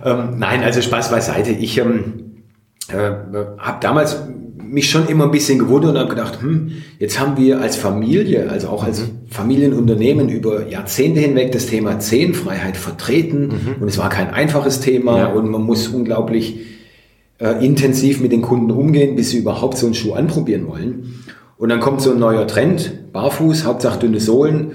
[0.04, 1.52] Ähm, nein, also Spaß beiseite.
[1.52, 2.44] Ich ähm,
[2.90, 3.12] äh,
[3.58, 4.18] habe damals
[4.74, 8.50] mich schon immer ein bisschen gewundert und habe gedacht, hm, jetzt haben wir als Familie,
[8.50, 13.82] also auch als Familienunternehmen über Jahrzehnte hinweg das Thema Zehenfreiheit vertreten mhm.
[13.82, 15.28] und es war kein einfaches Thema ja.
[15.28, 16.60] und man muss unglaublich
[17.40, 21.24] äh, intensiv mit den Kunden umgehen, bis sie überhaupt so einen Schuh anprobieren wollen.
[21.58, 24.74] Und dann kommt so ein neuer Trend, barfuß, Hauptsache dünne Sohlen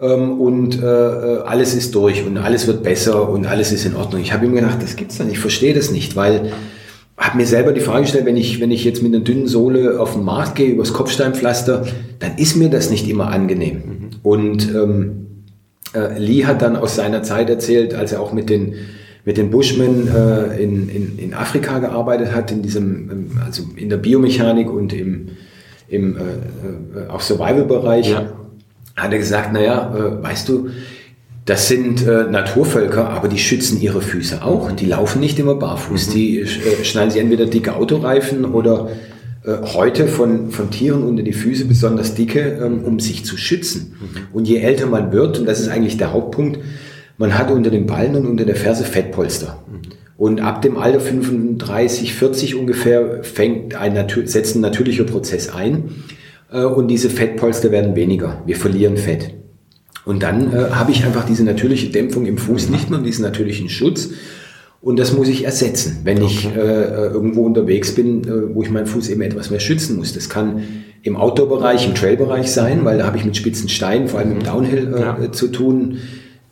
[0.00, 3.96] ähm, und äh, äh alles ist durch und alles wird besser und alles ist in
[3.96, 4.22] Ordnung.
[4.22, 6.52] Ich habe ihm gedacht, das gibt's dann, ich verstehe das nicht, weil
[7.20, 10.00] habe mir selber die Frage gestellt, wenn ich, wenn ich jetzt mit einer dünnen Sohle
[10.00, 11.86] auf den Markt gehe, übers Kopfsteinpflaster,
[12.18, 13.89] dann ist mir das nicht immer angenehm.
[14.22, 15.44] Und ähm,
[15.94, 18.74] äh, Lee hat dann aus seiner Zeit erzählt, als er auch mit den,
[19.24, 23.88] mit den Bushmen äh, in, in, in Afrika gearbeitet hat, in diesem, ähm, also in
[23.88, 25.28] der Biomechanik und im,
[25.88, 28.32] im äh, äh auch Survival-Bereich, ja.
[28.96, 30.70] hat er gesagt, naja, äh, weißt du,
[31.46, 34.70] das sind äh, Naturvölker, aber die schützen ihre Füße auch.
[34.72, 36.08] Die laufen nicht immer barfuß.
[36.08, 36.12] Mhm.
[36.12, 38.90] Die äh, schneiden sich entweder dicke Autoreifen oder
[39.44, 43.96] äh, Häute von, von Tieren unter die Füße, besonders dicke, ähm, um sich zu schützen.
[43.98, 44.06] Mhm.
[44.32, 46.58] Und je älter man wird, und das ist eigentlich der Hauptpunkt,
[47.16, 49.62] man hat unter den Ballen und unter der Ferse Fettpolster.
[49.70, 49.80] Mhm.
[50.16, 55.84] Und ab dem Alter 35, 40 ungefähr fängt ein, setzt ein natürlicher Prozess ein.
[56.52, 58.42] Äh, und diese Fettpolster werden weniger.
[58.44, 59.32] Wir verlieren Fett.
[60.04, 63.68] Und dann äh, habe ich einfach diese natürliche Dämpfung im Fuß, nicht mehr diesen natürlichen
[63.68, 64.10] Schutz.
[64.82, 66.26] Und das muss ich ersetzen, wenn okay.
[66.32, 69.96] ich äh, äh, irgendwo unterwegs bin, äh, wo ich meinen Fuß eben etwas mehr schützen
[69.96, 70.14] muss.
[70.14, 70.62] Das kann
[71.02, 74.42] im Outdoor-Bereich, im Trail-Bereich sein, weil da habe ich mit spitzen Steinen, vor allem im
[74.42, 75.32] Downhill, äh, ja.
[75.32, 75.98] zu tun.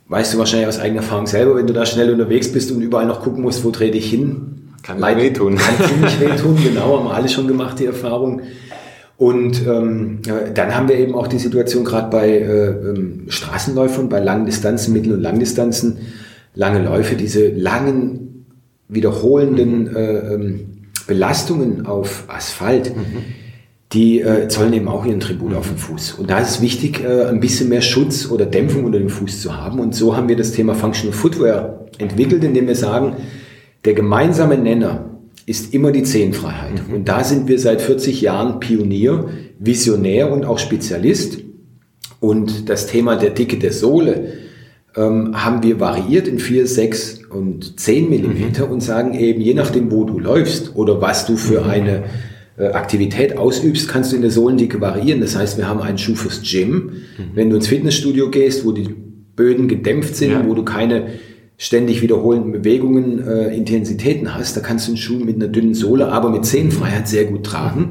[0.07, 3.05] Weißt du wahrscheinlich aus eigener Erfahrung selber, wenn du da schnell unterwegs bist und überall
[3.05, 4.73] noch gucken musst, wo trete ich hin.
[4.83, 5.57] Kann Leid, wehtun.
[5.57, 8.41] Kann ziemlich wehtun, genau, haben wir alle schon gemacht, die Erfahrung.
[9.17, 10.19] Und ähm,
[10.53, 14.93] dann haben wir eben auch die Situation gerade bei äh, ähm, Straßenläufern, bei langen Distanzen,
[14.93, 15.97] Mittel- und Langdistanzen,
[16.55, 18.45] lange Läufe, diese langen,
[18.87, 19.95] wiederholenden mhm.
[19.95, 20.59] äh, ähm,
[21.07, 23.23] Belastungen auf Asphalt, mhm.
[23.93, 25.57] die äh, zollen eben auch ihren Tribut mhm.
[25.57, 26.13] auf den Fuß.
[26.13, 29.41] Und da ist es wichtig, äh, ein bisschen mehr Schutz oder Dämpfung unter dem Fuß
[29.41, 29.79] zu haben.
[29.79, 33.15] Und so haben wir das Thema Functional Footwear entwickelt, indem wir sagen,
[33.85, 35.05] der gemeinsame Nenner
[35.45, 36.87] ist immer die Zehenfreiheit.
[36.87, 36.93] Mhm.
[36.93, 41.39] Und da sind wir seit 40 Jahren Pionier, Visionär und auch Spezialist.
[42.19, 44.33] Und das Thema der Dicke der Sohle
[44.95, 48.73] ähm, haben wir variiert in 4, 6 und 10 Millimeter mhm.
[48.73, 51.69] und sagen eben, je nachdem, wo du läufst oder was du für mhm.
[51.69, 52.03] eine
[52.57, 55.21] äh, Aktivität ausübst, kannst du in der Sohlendicke variieren.
[55.21, 56.73] Das heißt, wir haben einen Schuh fürs Gym.
[56.73, 57.23] Mhm.
[57.33, 58.89] Wenn du ins Fitnessstudio gehst, wo die
[59.35, 60.45] Böden gedämpft sind, ja.
[60.45, 61.07] wo du keine
[61.57, 66.09] ständig wiederholenden Bewegungen, äh, Intensitäten hast, da kannst du einen Schuh mit einer dünnen Sohle,
[66.09, 67.89] aber mit Zehenfreiheit sehr gut tragen.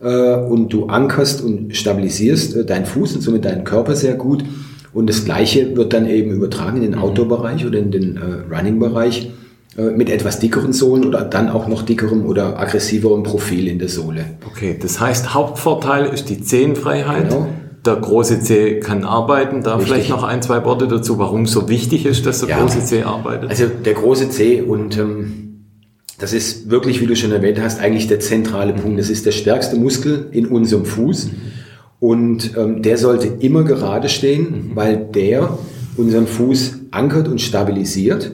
[0.00, 4.44] Äh, und du ankerst und stabilisierst äh, deinen Fuß und somit deinen Körper sehr gut.
[4.92, 7.04] Und das Gleiche wird dann eben übertragen in den mhm.
[7.04, 9.30] Outdoor-Bereich oder in den äh, Running-Bereich
[9.76, 13.88] äh, mit etwas dickeren Sohlen oder dann auch noch dickerem oder aggressiverem Profil in der
[13.88, 14.24] Sohle.
[14.46, 17.28] Okay, das heißt, Hauptvorteil ist die Zehenfreiheit.
[17.28, 17.48] Genau
[17.84, 19.62] der große C kann arbeiten.
[19.62, 19.92] Da Richtig.
[19.92, 22.60] vielleicht noch ein, zwei Worte dazu, warum es so wichtig ist, dass der ja.
[22.60, 23.50] große C arbeitet.
[23.50, 25.64] Also der große C und ähm,
[26.18, 28.98] das ist wirklich, wie du schon erwähnt hast, eigentlich der zentrale Punkt.
[28.98, 31.30] Das ist der stärkste Muskel in unserem Fuß
[32.00, 35.58] und ähm, der sollte immer gerade stehen, weil der
[35.96, 38.32] unseren Fuß ankert und stabilisiert.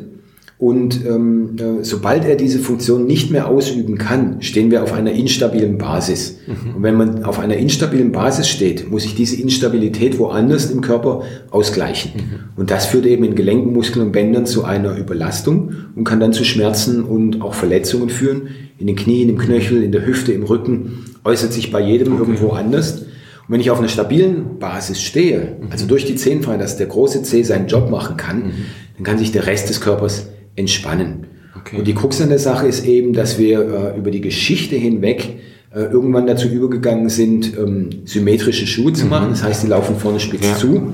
[0.57, 5.11] Und ähm, äh, sobald er diese Funktion nicht mehr ausüben kann, stehen wir auf einer
[5.13, 6.39] instabilen Basis.
[6.47, 6.77] Mhm.
[6.77, 11.23] Und wenn man auf einer instabilen Basis steht, muss sich diese Instabilität woanders im Körper
[11.51, 12.13] ausgleichen.
[12.15, 12.21] Mhm.
[12.57, 16.33] Und das führt eben in Gelenken, Muskeln und Bändern zu einer Überlastung und kann dann
[16.33, 18.43] zu Schmerzen und auch Verletzungen führen.
[18.79, 22.23] In den Knien, im Knöchel, in der Hüfte, im Rücken, äußert sich bei jedem okay.
[22.23, 23.05] irgendwo anders.
[23.47, 25.69] Und wenn ich auf einer stabilen Basis stehe, mhm.
[25.71, 28.53] also durch die Zehenfreiheit, dass der große Zeh seinen Job machen kann, mhm.
[28.97, 31.27] dann kann sich der Rest des Körpers entspannen.
[31.59, 31.79] Okay.
[31.79, 33.61] Und die Krux an der Sache ist eben, dass wir
[33.95, 35.37] äh, über die Geschichte hinweg
[35.75, 39.29] äh, irgendwann dazu übergegangen sind, ähm, symmetrische Schuhe zu machen.
[39.29, 39.33] Mhm.
[39.33, 40.57] Das heißt, die laufen vorne spitz ja.
[40.57, 40.93] zu.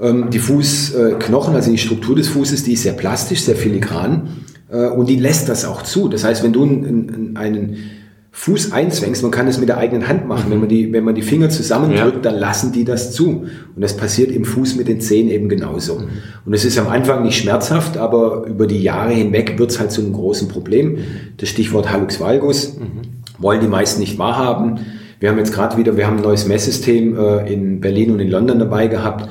[0.00, 4.28] Ähm, die Fußknochen, also die Struktur des Fußes, die ist sehr plastisch, sehr filigran
[4.70, 6.08] äh, und die lässt das auch zu.
[6.08, 7.76] Das heißt, wenn du einen, einen
[8.38, 10.44] Fuß einzwängst, man kann es mit der eigenen Hand machen.
[10.48, 12.30] Wenn man die, wenn man die Finger zusammendrückt, ja.
[12.30, 13.46] dann lassen die das zu.
[13.74, 16.04] Und das passiert im Fuß mit den Zehen eben genauso.
[16.46, 19.90] Und es ist am Anfang nicht schmerzhaft, aber über die Jahre hinweg wird es halt
[19.90, 20.98] zu einem großen Problem.
[21.36, 23.42] Das Stichwort Hallux valgus mhm.
[23.42, 24.86] wollen die meisten nicht wahrhaben.
[25.18, 28.30] Wir haben jetzt gerade wieder, wir haben ein neues Messsystem äh, in Berlin und in
[28.30, 29.28] London dabei gehabt.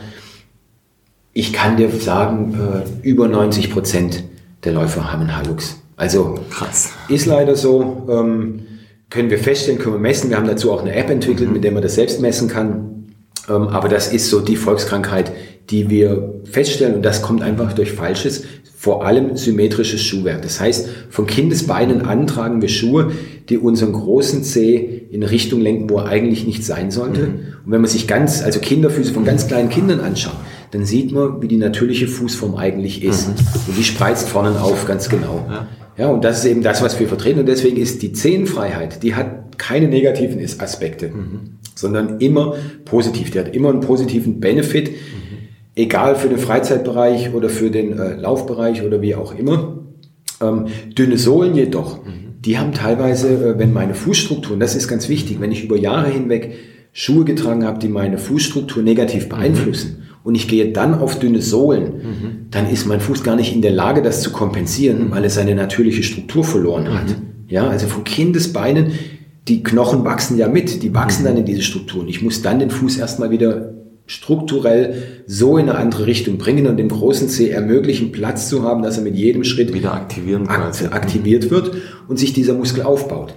[1.32, 2.60] Ich kann dir sagen,
[3.02, 4.26] äh, über 90 Prozent
[4.66, 5.82] der Läufer haben einen Hallux.
[5.96, 6.92] Also Krass.
[7.08, 8.06] ist leider so.
[8.10, 8.64] Ähm,
[9.10, 10.30] können wir feststellen, können wir messen.
[10.30, 11.54] Wir haben dazu auch eine App entwickelt, mhm.
[11.54, 13.14] mit der man das selbst messen kann.
[13.50, 15.32] Ähm, aber das ist so die Volkskrankheit,
[15.70, 18.44] die wir feststellen und das kommt einfach durch falsches,
[18.78, 20.44] vor allem symmetrisches Schuhwerk.
[20.44, 23.12] Das heißt, von Kindesbeinen an tragen wir Schuhe,
[23.50, 27.22] die unseren großen Zeh in Richtung lenken, wo er eigentlich nicht sein sollte.
[27.22, 27.40] Mhm.
[27.66, 30.36] Und wenn man sich ganz, also Kinderfüße von ganz kleinen Kindern anschaut,
[30.72, 33.28] dann sieht man, wie die natürliche Fußform eigentlich ist.
[33.28, 33.34] Mhm.
[33.68, 35.46] Und die spreizt vorne auf, ganz genau.
[35.50, 35.68] Ja.
[35.98, 37.40] Ja, und das ist eben das, was wir vertreten.
[37.40, 41.58] Und deswegen ist die Zehenfreiheit, die hat keine negativen Aspekte, mhm.
[41.76, 42.56] sondern immer
[42.86, 43.32] positiv.
[43.32, 44.96] Die hat immer einen positiven Benefit, mhm.
[45.76, 49.80] egal für den Freizeitbereich oder für den äh, Laufbereich oder wie auch immer.
[50.40, 52.42] Ähm, dünne Sohlen jedoch, mhm.
[52.46, 55.78] die haben teilweise, äh, wenn meine Fußstruktur, und das ist ganz wichtig, wenn ich über
[55.78, 56.54] Jahre hinweg
[56.94, 61.84] Schuhe getragen habe, die meine Fußstruktur negativ beeinflussen, und ich gehe dann auf dünne Sohlen,
[61.84, 62.48] mhm.
[62.52, 65.56] dann ist mein Fuß gar nicht in der Lage, das zu kompensieren, weil er seine
[65.56, 67.08] natürliche Struktur verloren hat.
[67.08, 67.48] Mhm.
[67.48, 68.92] Ja, also von Kindesbeinen,
[69.48, 71.28] die Knochen wachsen ja mit, die wachsen mhm.
[71.28, 72.10] dann in diese Strukturen.
[72.10, 73.74] Ich muss dann den Fuß erstmal wieder
[74.06, 78.84] strukturell so in eine andere Richtung bringen und dem großen C ermöglichen, Platz zu haben,
[78.84, 81.72] dass er mit jedem Schritt wieder aktivieren akt aktiviert wird
[82.10, 83.34] und sich dieser Muskel aufbaut.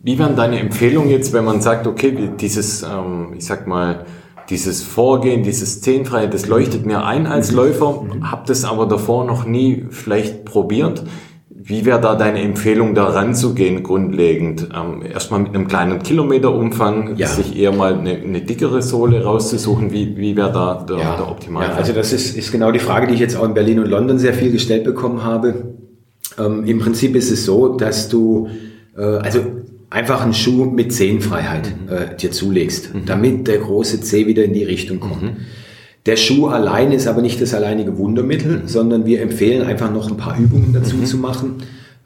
[0.00, 4.06] Wie wären deine Empfehlungen jetzt, wenn man sagt, okay, dieses, ähm, ich sag mal,
[4.50, 7.56] dieses Vorgehen, dieses Zehnfreie, das leuchtet mir ein als mhm.
[7.56, 11.04] Läufer, habe das aber davor noch nie vielleicht probiert.
[11.48, 14.70] Wie wäre da deine Empfehlung, da ranzugehen grundlegend?
[14.74, 17.28] Ähm, erstmal mit einem kleinen Kilometerumfang, ja.
[17.28, 19.92] sich eher mal eine, eine, dickere Sohle rauszusuchen.
[19.92, 21.16] Wie, wie wäre da der, ja.
[21.16, 21.68] der optimale?
[21.68, 23.86] Ja, also das ist, ist genau die Frage, die ich jetzt auch in Berlin und
[23.88, 25.76] London sehr viel gestellt bekommen habe.
[26.38, 28.48] Ähm, Im Prinzip ist es so, dass du,
[28.96, 29.40] äh, also
[29.90, 31.92] einfach einen Schuh mit Zehenfreiheit mhm.
[31.92, 33.04] äh, dir zulegst, mhm.
[33.06, 35.22] damit der große Zeh wieder in die Richtung kommt.
[35.22, 35.36] Mhm.
[36.06, 38.68] Der Schuh allein ist aber nicht das alleinige Wundermittel, mhm.
[38.68, 41.04] sondern wir empfehlen einfach noch ein paar Übungen dazu mhm.
[41.04, 41.56] zu machen.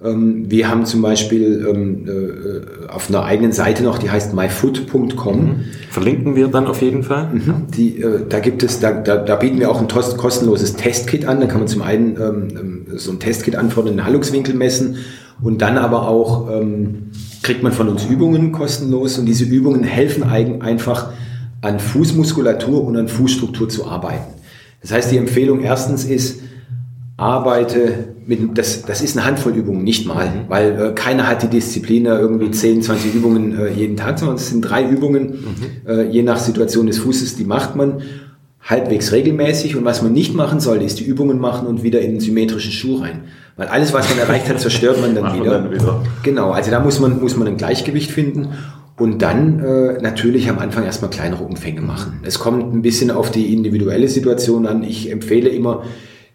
[0.02, 5.40] Ähm, wir haben zum Beispiel ähm, äh, auf einer eigenen Seite noch, die heißt myfoot.com.
[5.40, 5.54] Mhm.
[5.90, 7.30] Verlinken wir dann auf jeden Fall.
[7.32, 7.66] Mhm.
[7.76, 11.40] Die, äh, da gibt es, da, da, da bieten wir auch ein kostenloses Testkit an.
[11.40, 14.96] Da kann man zum einen ähm, so ein Testkit anfordern, den Haltungswinkel messen
[15.40, 17.10] und dann aber auch ähm,
[17.44, 21.12] kriegt man von uns Übungen kostenlos und diese Übungen helfen einfach
[21.60, 24.32] an Fußmuskulatur und an Fußstruktur zu arbeiten.
[24.80, 26.40] Das heißt, die Empfehlung erstens ist,
[27.16, 30.30] arbeite mit, das, das ist eine Handvoll Übungen, nicht mal, mhm.
[30.48, 34.48] weil äh, keiner hat die Disziplin, irgendwie 10, 20 Übungen äh, jeden Tag, sondern es
[34.48, 35.88] sind drei Übungen, mhm.
[35.88, 38.02] äh, je nach Situation des Fußes, die macht man
[38.62, 42.12] halbwegs regelmäßig und was man nicht machen sollte, ist die Übungen machen und wieder in
[42.12, 43.24] den symmetrischen Schuh rein.
[43.56, 45.50] Weil alles, was man erreicht hat, zerstört man dann, wieder.
[45.52, 46.02] dann wieder.
[46.22, 48.48] Genau, also da muss man, muss man ein Gleichgewicht finden
[48.98, 52.20] und dann äh, natürlich am Anfang erstmal kleinere Umfänge machen.
[52.22, 54.82] Es kommt ein bisschen auf die individuelle Situation an.
[54.82, 55.82] Ich empfehle immer,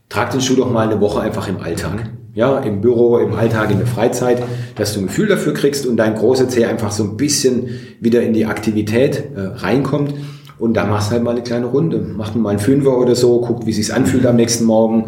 [0.09, 2.09] trag den Schuh doch mal eine Woche einfach im Alltag.
[2.33, 4.41] Ja, im Büro, im Alltag, in der Freizeit,
[4.75, 8.21] dass du ein Gefühl dafür kriegst und dein großer Zeh einfach so ein bisschen wieder
[8.21, 10.13] in die Aktivität äh, reinkommt.
[10.57, 12.05] Und dann machst du halt mal eine kleine Runde.
[12.15, 15.05] Mach mal einen Fünfer oder so, guck, wie sich's anfühlt am nächsten Morgen.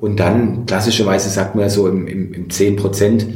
[0.00, 3.26] Und dann, klassischerweise sagt man so im, im, im 10 Prozent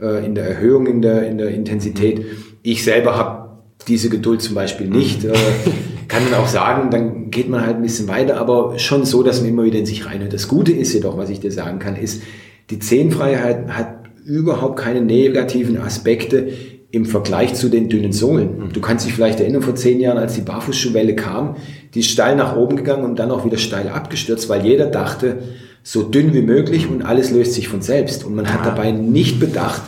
[0.00, 2.24] äh, in der Erhöhung in der, in der Intensität.
[2.62, 3.50] Ich selber habe
[3.86, 5.24] diese Geduld zum Beispiel nicht.
[5.24, 5.32] Äh,
[6.08, 9.40] kann man auch sagen, dann geht man halt ein bisschen weiter, aber schon so, dass
[9.40, 10.32] man immer wieder in sich reinhört.
[10.32, 12.22] Das Gute ist jedoch, was ich dir sagen kann, ist,
[12.70, 16.48] die Zehenfreiheit hat überhaupt keine negativen Aspekte
[16.90, 18.58] im Vergleich zu den dünnen Sohlen.
[18.58, 18.72] Mhm.
[18.72, 21.56] Du kannst dich vielleicht erinnern, vor zehn Jahren, als die Barfußschuhwelle kam,
[21.94, 25.38] die ist steil nach oben gegangen und dann auch wieder steil abgestürzt, weil jeder dachte,
[25.82, 28.24] so dünn wie möglich und alles löst sich von selbst.
[28.24, 29.82] Und man hat dabei nicht bedacht,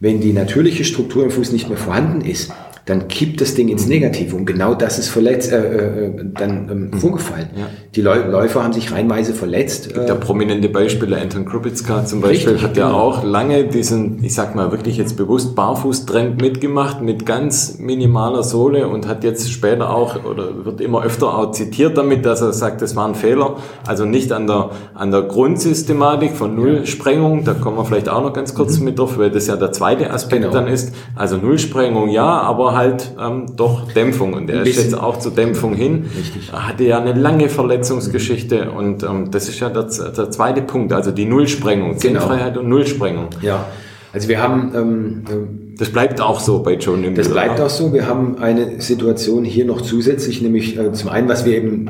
[0.00, 2.52] wenn die natürliche Struktur im Fuß nicht mehr vorhanden ist,
[2.86, 4.36] dann kippt das Ding ins Negative.
[4.36, 6.98] Und genau das ist verletzt, äh, äh, dann ähm, mhm.
[6.98, 7.48] vorgefallen.
[7.56, 7.66] Ja.
[7.94, 9.94] Die Läufer haben sich reinweise verletzt.
[9.94, 11.18] Gibt ja prominente Beispiele.
[11.18, 12.98] Anton Krupicka zum Beispiel Richtig, hat ja genau.
[12.98, 18.86] auch lange diesen, ich sag mal wirklich jetzt bewusst Barfußtrend mitgemacht mit ganz minimaler Sohle
[18.88, 22.82] und hat jetzt später auch oder wird immer öfter auch zitiert damit, dass er sagt,
[22.82, 23.56] das war ein Fehler.
[23.86, 27.44] Also nicht an der, an der Grundsystematik von Nullsprengung.
[27.44, 28.84] Da kommen wir vielleicht auch noch ganz kurz mhm.
[28.86, 30.52] mit drauf, weil das ja der zweite Aspekt genau.
[30.52, 30.92] dann ist.
[31.14, 34.34] Also Nullsprengung ja, aber halt ähm, doch Dämpfung.
[34.34, 36.06] Und er ist jetzt auch zur Dämpfung hin.
[36.16, 36.50] Richtig.
[36.52, 40.92] Er hatte ja eine lange Verletzungsgeschichte und ähm, das ist ja der, der zweite Punkt,
[40.92, 42.60] also die Nullsprengung, Zielfreiheit genau.
[42.60, 43.28] und Nullsprengung.
[43.42, 43.66] Ja,
[44.12, 44.72] also wir haben...
[44.74, 47.22] Ähm, ähm, das bleibt auch so bei Joe Nimble.
[47.22, 47.92] Das bleibt auch so.
[47.92, 51.88] Wir haben eine Situation hier noch zusätzlich, nämlich äh, zum einen, was wir eben,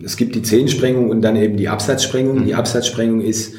[0.00, 2.40] äh, es gibt die Zehensprengung und dann eben die Absatzsprengung.
[2.40, 2.44] Mhm.
[2.46, 3.54] Die Absatzsprengung ist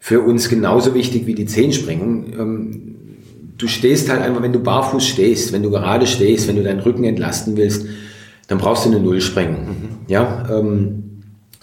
[0.00, 2.24] für uns genauso wichtig wie die Zehensprengung.
[2.38, 2.94] Ähm,
[3.58, 6.80] du stehst halt einfach, wenn du barfuß stehst, wenn du gerade stehst, wenn du deinen
[6.80, 7.86] Rücken entlasten willst,
[8.46, 9.66] dann brauchst du eine Nullsprengung.
[9.66, 9.88] Mhm.
[10.06, 11.04] Ja, ähm,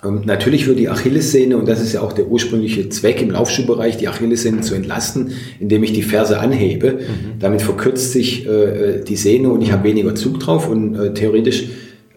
[0.04, 3.98] ähm, natürlich wird die Achillessehne, und das ist ja auch der ursprüngliche Zweck im Laufschuhbereich,
[3.98, 6.94] die Achillessehne zu entlasten, indem ich die Ferse anhebe.
[6.94, 7.40] Mhm.
[7.40, 11.70] Damit verkürzt sich äh, die Sehne und ich habe weniger Zug drauf und äh, theoretisch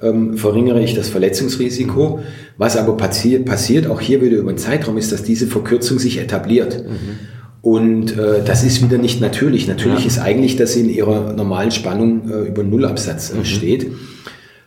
[0.02, 2.20] ähm, verringere ich das Verletzungsrisiko.
[2.56, 6.18] Was aber passiert, passiert auch hier wieder über den Zeitraum, ist, dass diese Verkürzung sich
[6.18, 6.84] etabliert.
[6.84, 7.38] Mhm.
[7.60, 9.66] Und äh, das ist wieder nicht natürlich.
[9.66, 10.06] Natürlich ja.
[10.06, 13.44] ist eigentlich, dass sie in ihrer normalen Spannung äh, über Nullabsatz äh, mhm.
[13.44, 13.86] steht.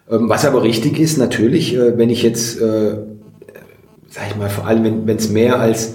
[0.10, 2.98] Ähm, was aber richtig ist, natürlich, äh, wenn ich jetzt, äh,
[4.10, 5.94] sag ich mal, vor allem wenn es mehr als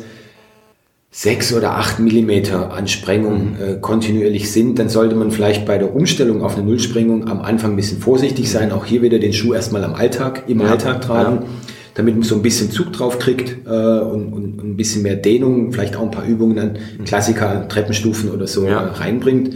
[1.11, 3.57] sechs oder acht Millimeter an Sprengung mhm.
[3.63, 7.73] äh, kontinuierlich sind, dann sollte man vielleicht bei der Umstellung auf eine Nullsprengung am Anfang
[7.73, 8.73] ein bisschen vorsichtig sein.
[8.73, 10.69] Auch hier wieder den Schuh erstmal am Alltag, im ja.
[10.69, 11.43] Alltag tragen.
[11.43, 11.49] Ja
[11.97, 15.73] damit man so ein bisschen Zug drauf kriegt äh, und, und, ein bisschen mehr Dehnung,
[15.73, 18.79] vielleicht auch ein paar Übungen an Klassiker, Treppenstufen oder so ja.
[18.81, 19.55] reinbringt.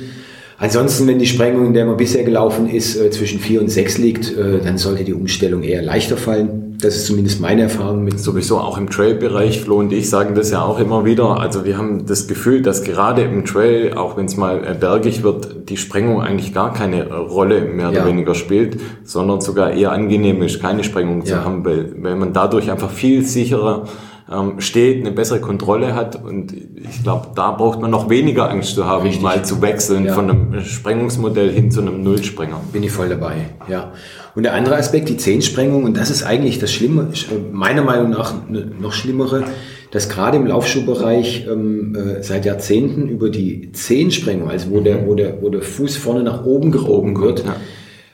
[0.62, 3.96] Ansonsten, wenn die Sprengung, in der man bisher gelaufen ist, äh, zwischen vier und sechs
[3.96, 6.77] liegt, äh, dann sollte die Umstellung eher leichter fallen.
[6.83, 8.20] Das ist zumindest meine Erfahrung mit.
[8.20, 11.40] Sowieso auch im Trail-Bereich, Flo und ich sagen das ja auch immer wieder.
[11.40, 15.23] Also wir haben das Gefühl, dass gerade im Trail, auch wenn es mal äh, bergig
[15.23, 18.07] wird, die Sprengung eigentlich gar keine Rolle mehr oder ja.
[18.07, 21.44] weniger spielt, sondern sogar eher angenehm ist, keine Sprengung zu ja.
[21.44, 23.85] haben, weil, weil man dadurch einfach viel sicherer
[24.31, 26.23] ähm, steht, eine bessere Kontrolle hat.
[26.23, 29.23] Und ich glaube, da braucht man noch weniger Angst zu haben, Richtig.
[29.23, 30.14] mal zu wechseln ja.
[30.14, 32.61] von einem Sprengungsmodell hin zu einem Nullsprenger.
[32.73, 33.93] Bin ich voll dabei, ja.
[34.37, 37.09] Und der andere Aspekt, die Zehnsprengung, und das ist eigentlich das Schlimme,
[37.51, 38.35] meiner Meinung nach
[38.81, 39.43] noch schlimmere,
[39.91, 45.16] dass gerade im Laufschuhbereich ähm, äh, seit Jahrzehnten über die Zehensprengung, also wo der, wo
[45.16, 47.57] der, wo der Fuß vorne nach oben gehoben wird, ja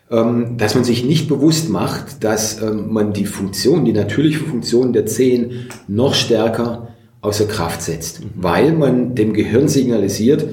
[0.08, 5.06] dass man sich nicht bewusst macht, dass ähm, man die Funktion, die natürliche Funktion der
[5.06, 6.88] Zehen noch stärker
[7.22, 8.30] außer Kraft setzt, mhm.
[8.36, 10.46] weil man dem Gehirn signalisiert,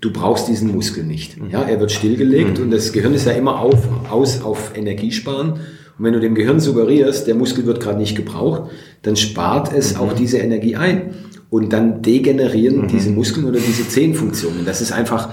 [0.00, 1.40] du brauchst diesen Muskel nicht.
[1.40, 1.50] Mhm.
[1.50, 2.64] Ja, er wird stillgelegt mhm.
[2.64, 5.52] und das Gehirn ist ja immer auf, aus auf Energiesparen.
[5.52, 8.70] Und wenn du dem Gehirn suggerierst, der Muskel wird gerade nicht gebraucht,
[9.02, 11.14] dann spart es auch diese Energie ein.
[11.50, 14.66] Und dann degenerieren diese Muskeln oder diese Zehenfunktionen.
[14.66, 15.30] Das ist einfach,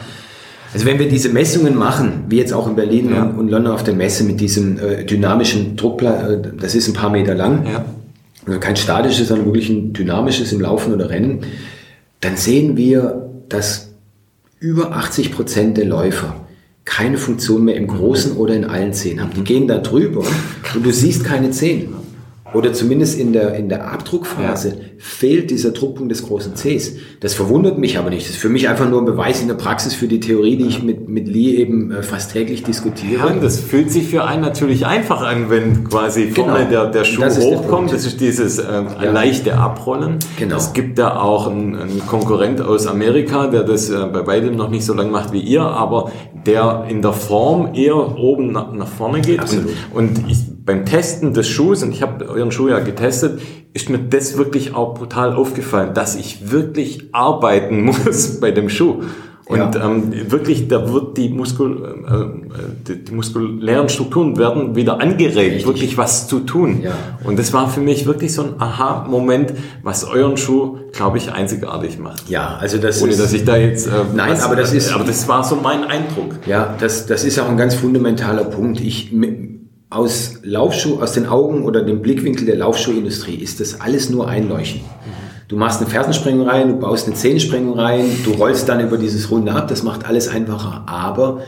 [0.76, 3.24] also wenn wir diese Messungen machen, wie jetzt auch in Berlin ja.
[3.24, 7.10] und, London auf der Messe mit diesem äh, dynamischen Druckplan, äh, das ist ein paar
[7.10, 7.86] Meter lang, ja.
[8.46, 11.46] also kein statisches, sondern wirklich ein dynamisches im Laufen oder Rennen,
[12.20, 13.94] dann sehen wir, dass
[14.60, 16.36] über 80 Prozent der Läufer
[16.84, 19.32] keine Funktion mehr im Großen oder in allen Zehen haben.
[19.34, 20.26] Die gehen da drüber
[20.74, 21.94] und du siehst keine Zehen
[22.56, 24.76] oder zumindest in der, in der Abdruckphase ja.
[24.98, 26.94] fehlt dieser Druckpunkt des großen Cs.
[27.20, 28.26] Das verwundert mich aber nicht.
[28.26, 30.66] Das ist für mich einfach nur ein Beweis in der Praxis für die Theorie, die
[30.66, 33.28] ich mit, mit Lee eben äh, fast täglich diskutiere.
[33.28, 36.70] Ja, das fühlt sich für einen natürlich einfach an, wenn quasi vorne genau.
[36.70, 37.92] der, der Schuh das hochkommt.
[37.92, 39.12] Das ist dieses äh, ja.
[39.12, 40.20] leichte Abrollen.
[40.40, 40.56] Genau.
[40.56, 44.70] Es gibt da auch einen, einen Konkurrent aus Amerika, der das äh, bei beidem noch
[44.70, 46.12] nicht so lange macht wie ihr, aber
[46.46, 49.40] der in der Form eher oben nach, nach vorne geht.
[49.40, 49.74] Absolut.
[49.94, 53.40] Und, und ich, beim Testen des Schuhs, und ich habe euren Schuh ja getestet,
[53.74, 59.02] ist mir das wirklich auch brutal aufgefallen, dass ich wirklich arbeiten muss bei dem Schuh.
[59.48, 59.86] Und ja.
[59.86, 65.68] ähm, wirklich, da wird die, Muskul, äh, die, die muskulären Strukturen werden wieder angeregt, Richtig.
[65.68, 66.82] wirklich was zu tun.
[66.82, 66.94] Ja.
[67.24, 69.54] Und das war für mich wirklich so ein Aha-Moment,
[69.84, 72.28] was euren Schuh, glaube ich, einzigartig macht.
[72.28, 73.86] Ja, also das Ohne, ist, dass ich da jetzt...
[73.86, 74.92] Äh, nein, was, aber das ist...
[74.92, 76.40] Aber das war so mein Eindruck.
[76.48, 78.82] Ja, das, das ist auch ein ganz fundamentaler Punkt.
[78.82, 79.12] Ich
[79.90, 84.82] aus Laufschuh, aus den Augen oder dem Blickwinkel der Laufschuhindustrie ist das alles nur Einleuchten.
[85.48, 89.30] Du machst eine Fersensprengung rein, du baust eine Zehensprengung rein, du rollst dann über dieses
[89.30, 90.84] Runde ab, das macht alles einfacher.
[90.88, 91.42] Aber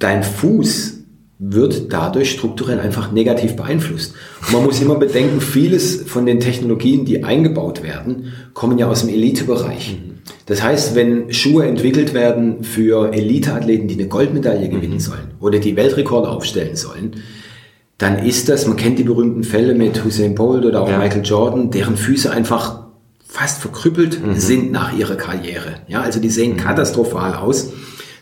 [0.00, 0.95] dein Fuß
[1.38, 4.14] wird dadurch strukturell einfach negativ beeinflusst.
[4.46, 9.00] Und man muss immer bedenken, vieles von den Technologien, die eingebaut werden, kommen ja aus
[9.00, 9.98] dem Elitebereich.
[10.00, 10.14] Mhm.
[10.46, 15.00] Das heißt, wenn Schuhe entwickelt werden für Eliteathleten, die eine Goldmedaille gewinnen mhm.
[15.00, 17.16] sollen oder die Weltrekorde aufstellen sollen,
[17.98, 20.98] dann ist das, man kennt die berühmten Fälle mit Hussein Bolt oder auch ja.
[20.98, 22.86] Michael Jordan, deren Füße einfach
[23.26, 24.36] fast verkrüppelt mhm.
[24.36, 25.76] sind nach ihrer Karriere.
[25.88, 26.58] Ja, also die sehen mhm.
[26.58, 27.72] katastrophal aus.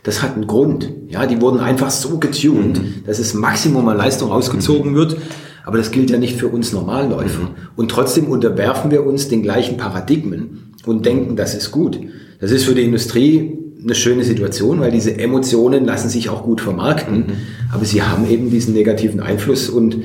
[0.05, 0.91] Das hat einen Grund.
[1.09, 3.05] Ja, die wurden einfach so getuned, mhm.
[3.07, 4.97] dass es Maximum an Leistung rausgezogen mhm.
[4.97, 5.17] wird.
[5.65, 7.43] Aber das gilt ja nicht für uns Normalläufer.
[7.43, 7.49] Mhm.
[7.75, 11.99] Und trotzdem unterwerfen wir uns den gleichen Paradigmen und denken, das ist gut.
[12.39, 16.61] Das ist für die Industrie eine schöne Situation, weil diese Emotionen lassen sich auch gut
[16.61, 17.33] vermarkten, mhm.
[17.73, 19.97] aber sie haben eben diesen negativen Einfluss und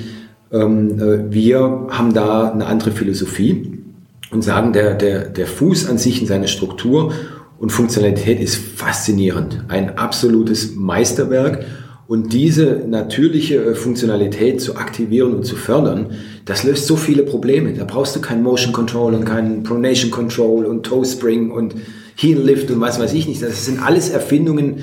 [0.52, 3.80] ähm, äh, wir haben da eine andere Philosophie
[4.32, 7.14] und sagen, der, der, der Fuß an sich in seiner Struktur
[7.60, 11.66] und Funktionalität ist faszinierend, ein absolutes Meisterwerk
[12.08, 16.08] und diese natürliche äh, Funktionalität zu aktivieren und zu fördern,
[16.46, 17.74] das löst so viele Probleme.
[17.74, 21.76] Da brauchst du kein Motion Control und kein Pronation Control und Toe Spring und
[22.16, 23.44] Heel Lift und was weiß ich nicht.
[23.44, 24.78] Das sind alles Erfindungen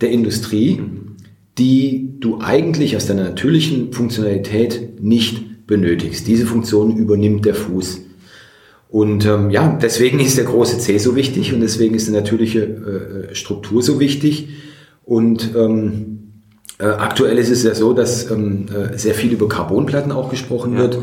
[0.00, 0.80] der Industrie,
[1.58, 6.26] die du eigentlich aus deiner natürlichen Funktionalität nicht benötigst.
[6.26, 8.00] Diese Funktion übernimmt der Fuß.
[8.90, 12.60] Und ähm, ja, deswegen ist der große C so wichtig und deswegen ist die natürliche
[13.30, 14.48] äh, Struktur so wichtig.
[15.04, 16.32] Und ähm,
[16.78, 20.72] äh, aktuell ist es ja so, dass ähm, äh, sehr viel über Carbonplatten auch gesprochen
[20.72, 20.80] ja.
[20.80, 20.98] wird.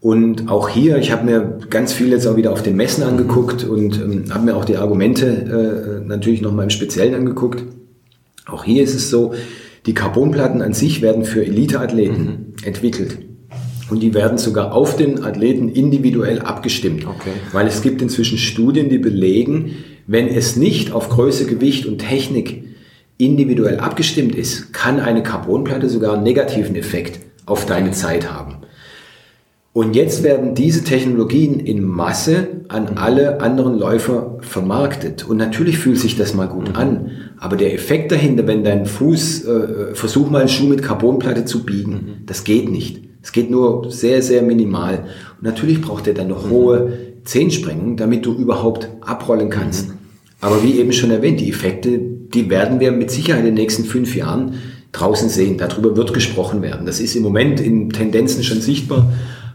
[0.00, 3.64] Und auch hier, ich habe mir ganz viel jetzt auch wieder auf den Messen angeguckt
[3.64, 7.64] und ähm, habe mir auch die Argumente äh, natürlich nochmal im Speziellen angeguckt.
[8.44, 9.32] Auch hier ist es so,
[9.86, 12.66] die Carbonplatten an sich werden für Eliteathleten mhm.
[12.66, 13.18] entwickelt.
[13.90, 17.06] Und die werden sogar auf den Athleten individuell abgestimmt.
[17.06, 17.32] Okay.
[17.52, 19.76] Weil es gibt inzwischen Studien, die belegen,
[20.06, 22.64] wenn es nicht auf Größe, Gewicht und Technik
[23.18, 28.56] individuell abgestimmt ist, kann eine Carbonplatte sogar einen negativen Effekt auf deine Zeit haben.
[29.74, 35.28] Und jetzt werden diese Technologien in Masse an alle anderen Läufer vermarktet.
[35.28, 37.10] Und natürlich fühlt sich das mal gut an.
[37.38, 41.64] Aber der Effekt dahinter, wenn dein Fuß, äh, versuch mal einen Schuh mit Carbonplatte zu
[41.64, 43.02] biegen, das geht nicht.
[43.20, 45.06] Es geht nur sehr, sehr minimal.
[45.38, 46.92] Und natürlich braucht er dann eine hohe
[47.24, 49.90] Zehensprengung, damit du überhaupt abrollen kannst.
[50.40, 51.98] Aber wie eben schon erwähnt, die Effekte
[52.34, 54.54] die werden wir mit Sicherheit in den nächsten fünf Jahren
[54.92, 55.56] draußen sehen.
[55.58, 56.86] Darüber wird gesprochen werden.
[56.86, 59.12] Das ist im Moment in Tendenzen schon sichtbar,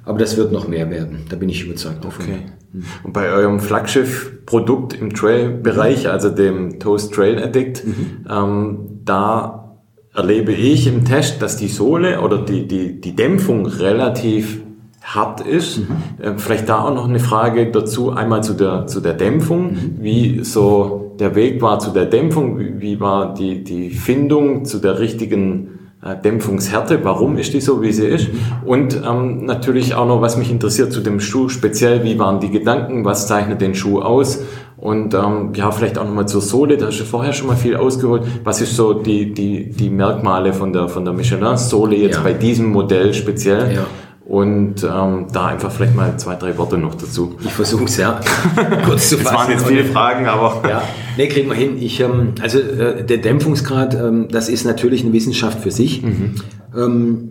[0.09, 1.19] aber das wird noch mehr werden.
[1.29, 2.25] Da bin ich überzeugt davon.
[2.25, 2.39] Okay.
[2.73, 2.83] Hm.
[3.03, 8.25] Und bei eurem Flaggschiff-Produkt im Trail-Bereich, also dem Toast Trail Addict, mhm.
[8.27, 9.77] ähm, da
[10.15, 14.61] erlebe ich im Test, dass die Sohle oder die, die, die Dämpfung relativ
[15.03, 15.77] hart ist.
[15.77, 15.85] Mhm.
[16.19, 19.97] Äh, vielleicht da auch noch eine Frage dazu, einmal zu der, zu der Dämpfung, mhm.
[19.99, 24.79] wie so der Weg war zu der Dämpfung, wie, wie war die, die Findung zu
[24.79, 28.29] der richtigen äh, Dämpfungshärte, warum ist die so, wie sie ist.
[28.65, 32.49] Und ähm, natürlich auch noch, was mich interessiert zu dem Schuh, speziell, wie waren die
[32.49, 34.39] Gedanken, was zeichnet den Schuh aus
[34.77, 37.75] und ähm, ja, vielleicht auch nochmal zur Sohle, da hast du vorher schon mal viel
[37.75, 38.23] ausgeholt.
[38.45, 42.23] Was ist so die, die, die Merkmale von der, von der Michelin-Sohle jetzt ja.
[42.23, 43.75] bei diesem Modell speziell?
[43.75, 43.85] Ja.
[44.29, 47.35] Und ähm, da einfach vielleicht mal zwei, drei Worte noch dazu.
[47.43, 48.19] Ich versuche es ja
[48.85, 49.23] kurz zu fassen.
[49.23, 50.61] Das waren jetzt viele Fragen, aber...
[50.69, 50.83] Ja,
[51.17, 51.81] nee, kriegen wir hin.
[51.81, 56.03] Ich, ähm, also äh, der Dämpfungsgrad, ähm, das ist natürlich eine Wissenschaft für sich.
[56.03, 56.35] Mhm.
[56.77, 57.29] Ähm,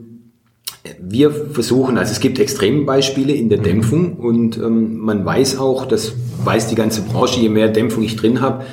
[1.01, 3.63] wir versuchen, also es gibt Extrembeispiele in der mhm.
[3.63, 8.17] Dämpfung und ähm, man weiß auch, das weiß die ganze Branche, je mehr Dämpfung ich
[8.17, 8.65] drin habe,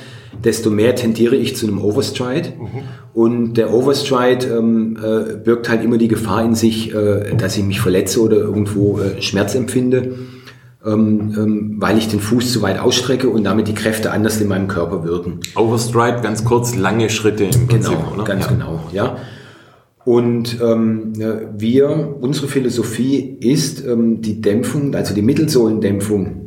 [0.44, 2.50] desto mehr tendiere ich zu einem Overstride.
[2.58, 2.66] Mhm.
[3.14, 7.64] Und der Overstride ähm, äh, birgt halt immer die Gefahr in sich, äh, dass ich
[7.64, 10.14] mich verletze oder irgendwo äh, Schmerz empfinde,
[10.84, 14.48] ähm, ähm, weil ich den Fuß zu weit ausstrecke und damit die Kräfte anders in
[14.48, 15.40] meinem Körper wirken.
[15.54, 18.24] Overstride, ganz kurz, lange Schritte im Prinzip, genau, oder?
[18.24, 18.50] Ganz ja.
[18.50, 19.16] genau, ja.
[20.04, 21.14] Und ähm,
[21.56, 26.45] wir, unsere Philosophie ist ähm, die Dämpfung, also die Mittelsohlendämpfung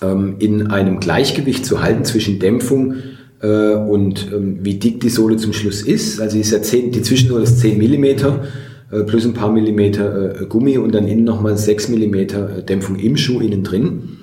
[0.00, 2.96] in einem Gleichgewicht zu halten zwischen Dämpfung
[3.44, 6.20] äh, und ähm, wie dick die Sohle zum Schluss ist.
[6.20, 10.46] Also ist ja 10, die Zwischensohle ist 10 mm äh, plus ein paar Millimeter äh,
[10.46, 12.28] Gummi und dann innen nochmal 6 mm äh,
[12.66, 14.18] Dämpfung im Schuh innen drin.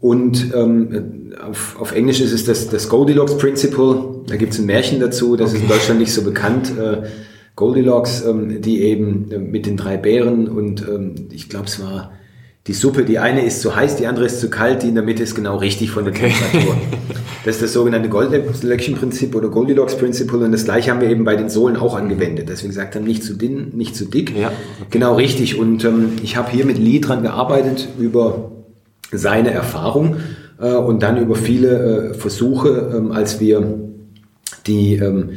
[0.00, 4.22] Und ähm, auf, auf Englisch ist es das, das Goldilocks Principle.
[4.26, 5.58] Da gibt es ein Märchen dazu, das okay.
[5.58, 6.72] ist in Deutschland nicht so bekannt.
[6.76, 7.06] Äh,
[7.54, 12.12] Goldilocks, ähm, die eben äh, mit den drei Bären und ähm, ich glaube es war
[12.68, 15.02] die Suppe, die eine ist zu heiß, die andere ist zu kalt, die in der
[15.02, 16.32] Mitte ist genau richtig von der okay.
[16.32, 16.76] Temperatur.
[17.44, 21.48] Das ist das sogenannte Goldlöckchen-Prinzip oder Goldilocks-Prinzip und das gleiche haben wir eben bei den
[21.48, 24.32] Sohlen auch angewendet, dass wir gesagt haben, nicht zu dünn, nicht zu dick.
[24.38, 24.52] Ja.
[24.90, 28.52] Genau richtig und ähm, ich habe hier mit Lee dran gearbeitet über
[29.10, 30.18] seine Erfahrung
[30.60, 33.76] äh, und dann über viele äh, Versuche, ähm, als wir
[34.68, 35.30] die ähm,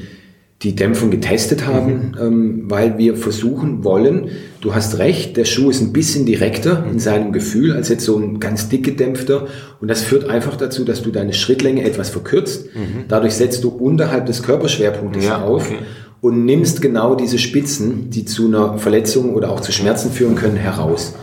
[0.62, 2.14] die Dämpfung getestet haben, mhm.
[2.20, 4.30] ähm, weil wir versuchen wollen,
[4.62, 8.18] du hast recht, der Schuh ist ein bisschen direkter in seinem Gefühl als jetzt so
[8.18, 9.48] ein ganz dick gedämpfter
[9.82, 12.74] und das führt einfach dazu, dass du deine Schrittlänge etwas verkürzt.
[12.74, 13.06] Mhm.
[13.10, 15.80] Dadurch setzt du unterhalb des Körperschwerpunktes ja, auf okay.
[16.22, 20.56] und nimmst genau diese Spitzen, die zu einer Verletzung oder auch zu Schmerzen führen können,
[20.56, 21.16] heraus.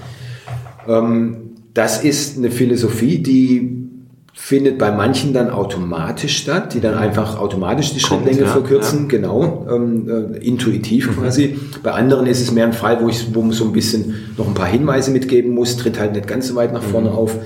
[0.87, 3.82] Ähm, das ist eine Philosophie, die
[4.35, 9.03] findet bei manchen dann automatisch statt, die dann einfach automatisch die Kommt, Schrittlänge ja, verkürzen,
[9.03, 9.09] ja.
[9.09, 11.21] genau, ähm, äh, intuitiv mhm.
[11.21, 11.59] quasi.
[11.83, 14.49] Bei anderen ist es mehr ein Fall, wo ich wo man so ein bisschen noch
[14.49, 17.17] ein paar Hinweise mitgeben muss, tritt halt nicht ganz so weit nach vorne mhm.
[17.17, 17.37] auf.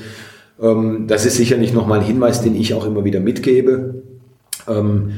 [0.61, 4.03] Ähm, das ist sicherlich nochmal ein Hinweis, den ich auch immer wieder mitgebe.
[4.69, 5.11] Ähm,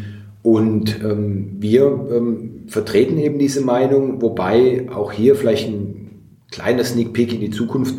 [0.43, 7.12] und ähm, wir ähm, vertreten eben diese Meinung, wobei auch hier vielleicht ein kleiner Sneak
[7.12, 7.95] Peek in die Zukunft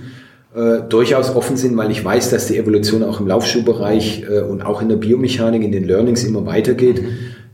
[0.55, 4.63] äh, durchaus offen sind, weil ich weiß, dass die Evolution auch im Laufschuhbereich äh, und
[4.63, 7.03] auch in der Biomechanik, in den Learnings immer weitergeht.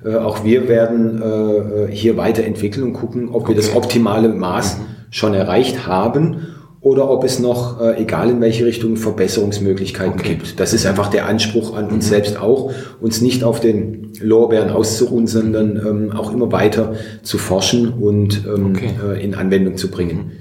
[0.05, 3.49] Äh, auch wir werden äh, äh, hier weiterentwickeln und gucken, ob okay.
[3.49, 4.81] wir das optimale Maß mhm.
[5.09, 6.47] schon erreicht haben
[6.79, 10.35] oder ob es noch, äh, egal in welche Richtung, Verbesserungsmöglichkeiten okay.
[10.35, 10.59] gibt.
[10.59, 12.09] Das ist einfach der Anspruch an uns mhm.
[12.09, 12.71] selbst auch,
[13.01, 16.93] uns nicht auf den Lorbeeren auszuruhen, sondern ähm, auch immer weiter
[17.23, 19.21] zu forschen und ähm, okay.
[19.21, 20.31] in Anwendung zu bringen.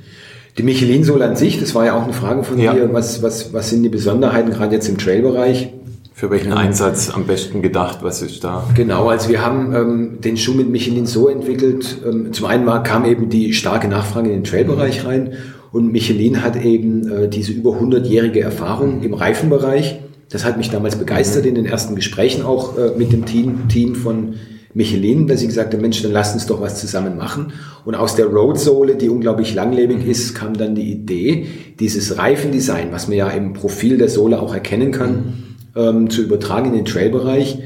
[0.57, 2.73] Die Michelin-Sohle an sich, das war ja auch eine Frage von ja.
[2.73, 5.73] dir, was, was, was sind die Besonderheiten gerade jetzt im Trailbereich?
[6.13, 7.99] Für welchen ähm, Einsatz am besten gedacht?
[8.03, 8.65] Was ist da?
[8.77, 11.99] Genau, also wir haben ähm, den Schuh mit Michelin so entwickelt.
[12.09, 15.09] Ähm, zum einen mal kam eben die starke Nachfrage in den Trailbereich mhm.
[15.09, 15.33] rein
[15.73, 19.99] und Michelin hat eben äh, diese über 100-jährige Erfahrung im Reifenbereich.
[20.31, 21.49] Das hat mich damals begeistert mhm.
[21.49, 24.35] in den ersten Gesprächen auch äh, mit dem Team, Team von
[24.75, 27.53] Michelin, dass sie gesagt haben, Mensch, dann lasst uns doch was zusammen machen.
[27.85, 30.11] Und aus der Roadsohle, die unglaublich langlebig mhm.
[30.11, 31.47] ist, kam dann die Idee,
[31.79, 35.33] dieses Reifendesign, was man ja im Profil der Sohle auch erkennen kann, mhm.
[35.77, 37.59] ähm, zu übertragen in den Trailbereich.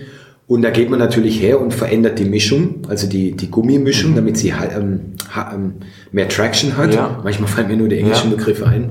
[0.47, 4.17] Und da geht man natürlich her und verändert die Mischung, also die, die Gummimischung, mhm.
[4.17, 5.01] damit sie ähm,
[5.35, 5.75] ähm,
[6.13, 6.95] mehr Traction hat.
[6.95, 7.21] Ja.
[7.25, 8.37] Manchmal fallen mir nur die englischen ja.
[8.37, 8.91] Begriffe ein.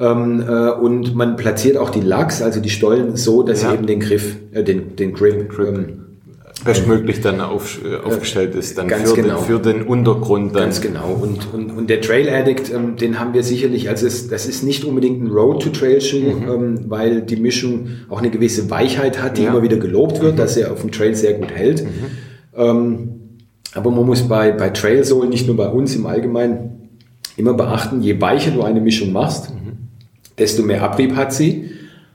[0.00, 3.70] Ähm, äh, und man platziert auch die Lachs, also die Stollen, so, dass ja.
[3.70, 5.68] sie eben den Griff, äh, den, den Grip, Grip.
[5.68, 6.07] Ähm,
[6.64, 9.38] bestmöglich dann auf, äh, aufgestellt ist, dann für, genau.
[9.38, 10.54] den, für den Untergrund.
[10.54, 10.64] Dann.
[10.64, 11.18] Ganz genau.
[11.20, 14.64] Und, und, und der Trail Addict, ähm, den haben wir sicherlich, also es, das ist
[14.64, 16.48] nicht unbedingt ein Road-to-Trail-Schuh, mhm.
[16.48, 19.50] ähm, weil die Mischung auch eine gewisse Weichheit hat, die ja.
[19.50, 20.38] immer wieder gelobt wird, mhm.
[20.38, 21.84] dass er auf dem Trail sehr gut hält.
[21.84, 21.88] Mhm.
[22.56, 23.08] Ähm,
[23.74, 26.90] aber man muss bei, bei Trail-Sohlen, nicht nur bei uns im Allgemeinen,
[27.36, 29.88] immer beachten, je weicher du eine Mischung machst, mhm.
[30.38, 31.70] desto mehr Abrieb hat sie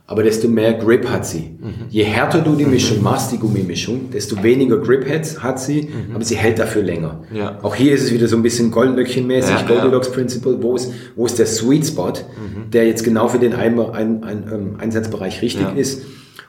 [0.05, 1.55] aber desto mehr Grip hat sie.
[1.59, 1.85] Mhm.
[1.89, 6.15] Je härter du die Mischung machst, die Gummimischung, desto weniger Grip hat sie, mhm.
[6.15, 7.23] aber sie hält dafür länger.
[7.33, 7.59] Ja.
[7.63, 10.13] Auch hier ist es wieder so ein bisschen Goldlöckchenmäßig, ja, Goldilocks ja.
[10.13, 12.69] Principle, wo ist, wo ist der Sweet Spot, mhm.
[12.71, 16.03] der jetzt genau für den ein, ein, ein, ähm, Einsatzbereich richtig ist.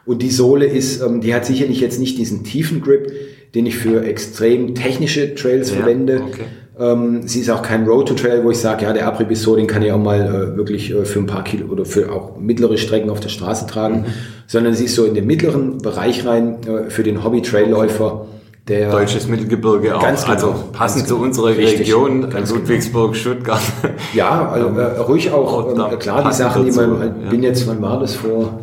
[0.04, 3.10] Und die Sohle ist, ähm, die hat sicherlich jetzt nicht diesen tiefen Grip,
[3.54, 6.22] den ich für extrem technische Trails verwende.
[6.26, 6.44] Okay
[6.78, 9.66] ähm, sie ist auch kein Road to Trail, wo ich sage, ja, der so, den
[9.66, 12.76] kann ich auch mal äh, wirklich äh, für ein paar Kilo oder für auch mittlere
[12.78, 14.04] Strecken auf der Straße tragen, mhm.
[14.46, 18.26] sondern sie ist so in den mittleren Bereich rein äh, für den Hobby-Trailläufer
[18.66, 21.26] der Deutsches Mittelgebirge auch, ganz also genau, passend zu genau.
[21.26, 23.60] unserer Richtig, Region, ganz Ludwigsburg, Stuttgart.
[24.14, 27.30] Ja, also, äh, ruhig auch, ähm, klar, die Sachen, die dazu, man, ja.
[27.30, 28.60] bin jetzt, wann war das, vor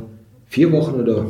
[0.48, 1.26] vier Wochen oder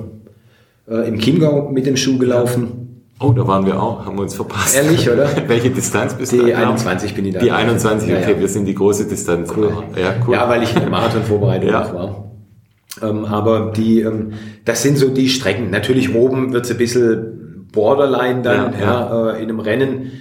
[0.90, 2.81] äh, im Chiemgau mit dem Schuh gelaufen.
[3.22, 4.76] Oh, da waren wir auch, haben wir uns verpasst.
[4.76, 5.28] Ehrlich, oder?
[5.48, 6.38] Welche Distanz bist du?
[6.38, 6.68] Die da gelaufen?
[6.88, 7.40] 21 bin ich da.
[7.40, 8.40] Die 21, Ja, okay, ja.
[8.40, 9.52] wir sind die große Distanz.
[9.56, 9.72] Cool.
[9.96, 10.34] Ja, cool.
[10.34, 11.94] Ja, weil ich in der Marathonvorbereitung Ja.
[11.94, 12.32] war.
[13.02, 14.34] Ähm, aber die, ähm,
[14.66, 15.70] das sind so die Strecken.
[15.70, 20.12] Natürlich oben wird es ein bisschen borderline dann, Ja, ja, Äh, in einem Rennen.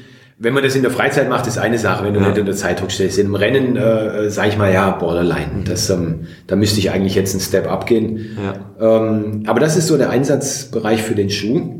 [0.43, 2.29] Wenn man das in der Freizeit macht, ist eine Sache, wenn du Ja.
[2.29, 3.19] nicht unter Zeitdruck stehst.
[3.19, 5.65] In einem Rennen, äh, sage ich mal, ja, borderline.
[5.67, 8.39] Das, ähm, da müsste ich eigentlich jetzt einen Step abgehen.
[8.79, 8.97] Ja.
[8.99, 11.80] Ähm, aber das ist so der Einsatzbereich für den Schuh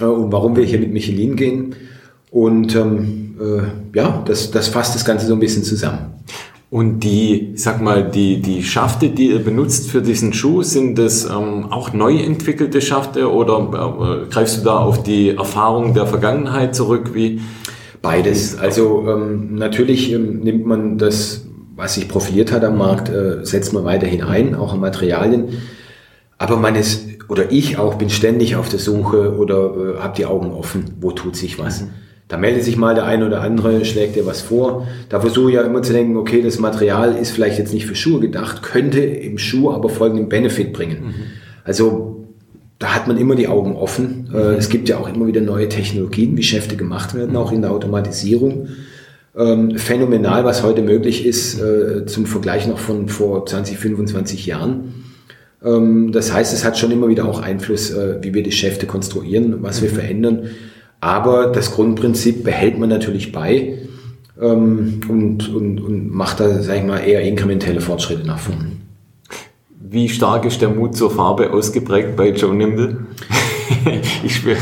[0.00, 1.74] äh, und warum wir hier mit Michelin gehen.
[2.30, 6.12] Und ähm, äh, ja, das, das fasst das Ganze so ein bisschen zusammen.
[6.70, 11.26] Und die, sag mal, die, die Schafte, die ihr benutzt für diesen Schuh, sind das
[11.26, 16.74] ähm, auch neu entwickelte Schafte oder äh, greifst du da auf die Erfahrung der Vergangenheit
[16.74, 17.10] zurück?
[17.12, 17.42] Wie?
[18.00, 18.58] Beides.
[18.58, 21.44] Also ähm, natürlich ähm, nimmt man das,
[21.76, 25.50] was sich profiliert hat am Markt, äh, setzt man weiterhin ein, auch an Materialien.
[26.38, 30.26] Aber man ist, oder ich auch, bin ständig auf der Suche oder äh, habe die
[30.26, 31.84] Augen offen, wo tut sich was.
[32.28, 34.86] Da meldet sich mal der eine oder andere, schlägt dir was vor.
[35.10, 37.94] Da versuche ich ja immer zu denken, okay, das Material ist vielleicht jetzt nicht für
[37.94, 41.14] Schuhe gedacht, könnte im Schuh aber folgenden Benefit bringen.
[41.64, 42.24] Also
[42.78, 44.30] da hat man immer die Augen offen.
[44.34, 47.62] Äh, Es gibt ja auch immer wieder neue Technologien, wie Schäfte gemacht werden, auch in
[47.62, 48.68] der Automatisierung.
[49.36, 55.01] Ähm, phänomenal, was heute möglich ist, äh, zum Vergleich noch von vor 20, 25 Jahren.
[55.64, 58.86] Ähm, das heißt, es hat schon immer wieder auch Einfluss, äh, wie wir die Schäfte
[58.86, 60.50] konstruieren, was wir verändern.
[61.00, 63.78] Aber das Grundprinzip behält man natürlich bei
[64.40, 68.72] ähm, und, und, und macht da, sag ich mal, eher inkrementelle Fortschritte nach vorne.
[69.78, 73.06] Wie stark ist der Mut zur Farbe ausgeprägt bei Joe Nimble?
[74.24, 74.56] ich spüre.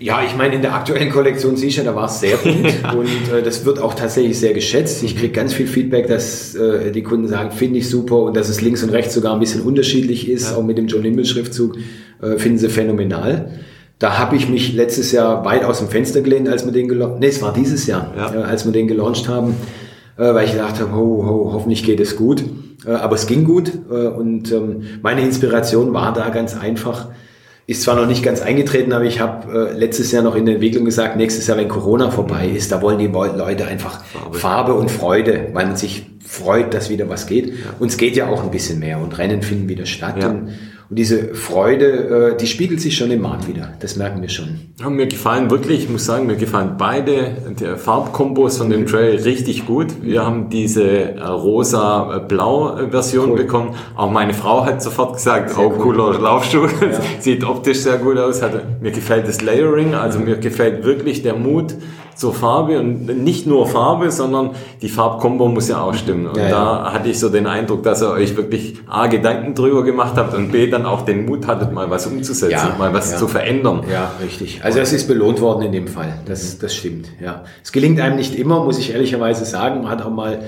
[0.00, 2.56] Ja, ich meine, in der aktuellen Kollektion du, da war es sehr bunt
[2.96, 5.02] und äh, das wird auch tatsächlich sehr geschätzt.
[5.02, 8.48] Ich kriege ganz viel Feedback, dass äh, die Kunden sagen, finde ich super und dass
[8.48, 11.76] es links und rechts sogar ein bisschen unterschiedlich ist, auch mit dem John Nimble Schriftzug,
[12.22, 13.50] äh, finden sie phänomenal.
[13.98, 17.18] Da habe ich mich letztes Jahr weit aus dem Fenster gelehnt, als wir den gelauncht,
[17.18, 18.32] nee, es war dieses Jahr, Ja.
[18.34, 19.56] äh, als wir den gelauncht haben,
[20.16, 22.44] äh, weil ich gedacht habe, ho, ho, hoffentlich geht es gut.
[22.86, 27.08] Äh, aber es ging gut äh, und ähm, meine Inspiration war da ganz einfach,
[27.68, 30.54] ist zwar noch nicht ganz eingetreten, aber ich habe äh, letztes Jahr noch in der
[30.54, 34.38] Entwicklung gesagt, nächstes Jahr, wenn Corona vorbei ist, da wollen die Leu- Leute einfach Farbe.
[34.38, 37.52] Farbe, und Freude, weil man sich freut, dass wieder was geht.
[37.78, 40.14] Und es geht ja auch ein bisschen mehr und Rennen finden wieder statt.
[40.18, 40.28] Ja.
[40.30, 40.48] Und,
[40.90, 43.74] und diese Freude, äh, die spiegelt sich schon im Markt wieder.
[43.80, 44.58] Das merken wir schon.
[44.80, 49.16] Ja, mir gefallen wirklich, ich muss sagen, mir gefallen beide der Farbkombos von dem Trail
[49.16, 50.02] richtig gut.
[50.02, 53.36] Wir haben diese äh, rosa-blau-Version Cool.
[53.36, 53.74] bekommen.
[53.96, 55.78] Auch meine Frau hat sofort gesagt, oh, cool.
[55.78, 56.68] cooler Laufschuh.
[57.20, 58.40] Sieht optisch sehr gut aus.
[58.40, 61.74] Hat, mir gefällt das Layering, also mir gefällt wirklich der Mut
[62.18, 64.50] zur Farbe und nicht nur Farbe, sondern
[64.82, 66.26] die Farbkombo muss ja auch stimmen.
[66.26, 69.84] Und Ja, da hatte ich so den Eindruck, dass ihr euch wirklich A, Gedanken drüber
[69.84, 73.12] gemacht habt und B, dann auch den Mut hattet, mal was umzusetzen, Ja, mal was
[73.12, 73.18] ja.
[73.18, 73.84] zu verändern.
[73.90, 74.60] Ja, richtig.
[74.64, 76.12] Also es ist belohnt worden in dem Fall.
[76.26, 77.06] Das, das stimmt.
[77.22, 79.82] Ja, es gelingt einem nicht immer, muss ich ehrlicherweise sagen.
[79.82, 80.40] Man hat auch mal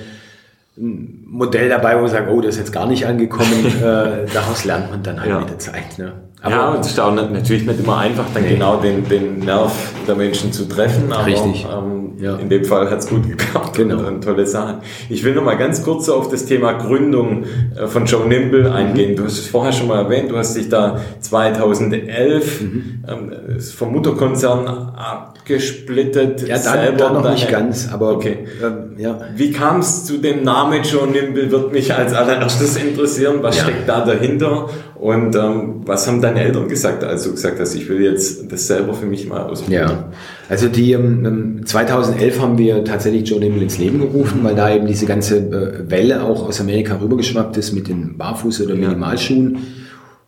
[0.77, 3.67] ein Modell dabei, wo man sagt, oh, das ist jetzt gar nicht angekommen.
[3.81, 5.39] äh, daraus lernt man dann halt Ja.
[5.41, 5.99] mit der Zeit.
[5.99, 6.13] Ne?
[6.49, 8.51] Ja, und es ist auch natürlich nicht immer einfach, dann Nee.
[8.51, 9.73] genau den, den Nerv
[10.07, 11.13] der Menschen zu treffen.
[11.13, 11.67] Aber Richtig.
[11.71, 12.37] Ähm, Ja.
[12.37, 14.07] in dem Fall hat es gut geklappt Genau.
[14.07, 14.77] und, tolle Sachen.
[15.09, 17.45] Ich will noch mal ganz kurz auf das Thema Gründung
[17.77, 19.17] äh, von Joe Nimble eingehen.
[19.17, 23.05] Du hast es vorher schon mal erwähnt, du hast dich da 2011 Mhm.
[23.09, 26.47] ähm, vom Mutterkonzern abgesplittet.
[26.47, 28.39] Ja, dann, selber dann noch nicht ganz, aber Okay.
[28.63, 29.19] ähm, ja.
[29.35, 33.37] Wie kam es zu dem Namen Joe Nimble, wird mich als allererstes interessieren.
[33.41, 33.65] Was Ja.
[33.65, 34.69] steckt da dahinter?
[34.95, 38.67] Und ähm, was haben deine Eltern gesagt, als du gesagt hast, ich will jetzt das
[38.67, 39.89] selber für mich mal ausprobieren?
[39.89, 40.05] Ja,
[40.51, 44.89] also die ähm, 2011 haben wir tatsächlich Joe Nimble ins Leben gerufen, weil da eben
[44.89, 49.59] diese ganze äh, Welle auch aus Amerika rübergeschwappt ist mit den Barfuß- oder Minimalschuhen.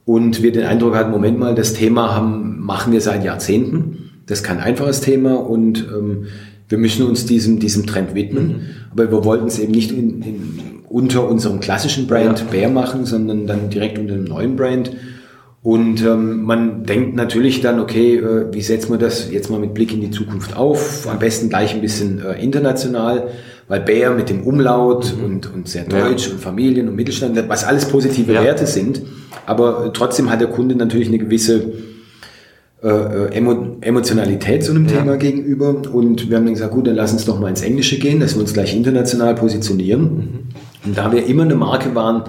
[0.05, 4.11] Und wir den Eindruck hatten, Moment mal, das Thema haben, machen wir seit Jahrzehnten.
[4.27, 6.27] Das ist kein einfaches Thema und ähm,
[6.69, 8.77] wir müssen uns diesem, diesem Trend widmen.
[8.93, 10.59] Aber wir wollten es eben nicht in, in,
[10.89, 14.93] unter unserem klassischen Brand Bear machen, sondern dann direkt unter einem neuen Brand.
[15.63, 19.75] Und ähm, man denkt natürlich dann, okay, äh, wie setzt man das jetzt mal mit
[19.75, 21.07] Blick in die Zukunft auf?
[21.09, 23.29] Am besten gleich ein bisschen äh, international,
[23.69, 26.09] weil Bayer mit dem Umlaut und, und sehr Ja.
[26.09, 28.43] deutsch und Familien und Mittelstand, was alles positive Ja.
[28.43, 29.03] Werte sind.
[29.47, 31.63] Aber äh, trotzdem hat der Kunde natürlich eine gewisse
[32.83, 34.97] äh, äh, Emo Emotionalität zu einem Ja.
[34.99, 35.77] Thema gegenüber.
[35.93, 38.35] Und wir haben dann gesagt, gut, dann lass uns doch mal ins Englische gehen, dass
[38.35, 40.49] wir uns gleich international positionieren.
[40.85, 42.25] Und da wir immer eine Marke waren,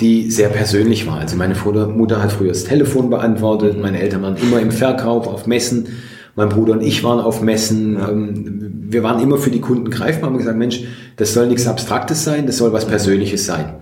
[0.00, 1.18] die sehr persönlich war.
[1.18, 5.46] Also meine Mutter hat früher das Telefon beantwortet, meine Eltern waren immer im Verkauf, auf
[5.46, 5.86] Messen,
[6.36, 7.94] Mein Bruder und ich waren auf Messen.
[7.94, 8.08] Ja.
[8.08, 10.82] Ähm, wir waren immer für die Kunden greifbar, haben gesagt, Mensch,
[11.16, 13.74] das soll nichts Abstraktes sein, das soll was Persönliches sein.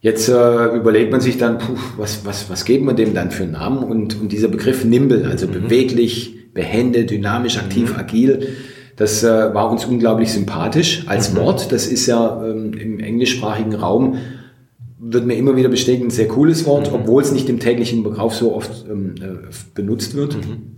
[0.00, 3.44] Jetzt äh, überlegt man sich dann, puh, was, was, was geben wir dem dann für
[3.44, 3.78] einen Namen?
[3.78, 5.52] Und, und dieser Begriff Nimble, also mhm.
[5.52, 7.98] beweglich, behende, dynamisch, aktiv, mhm.
[7.98, 8.48] agil,
[8.96, 11.38] das äh, war uns unglaublich sympathisch als mhm.
[11.38, 11.72] Wort.
[11.72, 14.18] Das ist ja ähm, im englischsprachigen Raum,
[15.06, 16.96] wird mir immer wieder bestätigt, ein sehr cooles Wort, mhm.
[16.96, 20.36] obwohl es nicht im täglichen Gebrauch so oft ähm, äh, benutzt wird.
[20.36, 20.74] Mhm.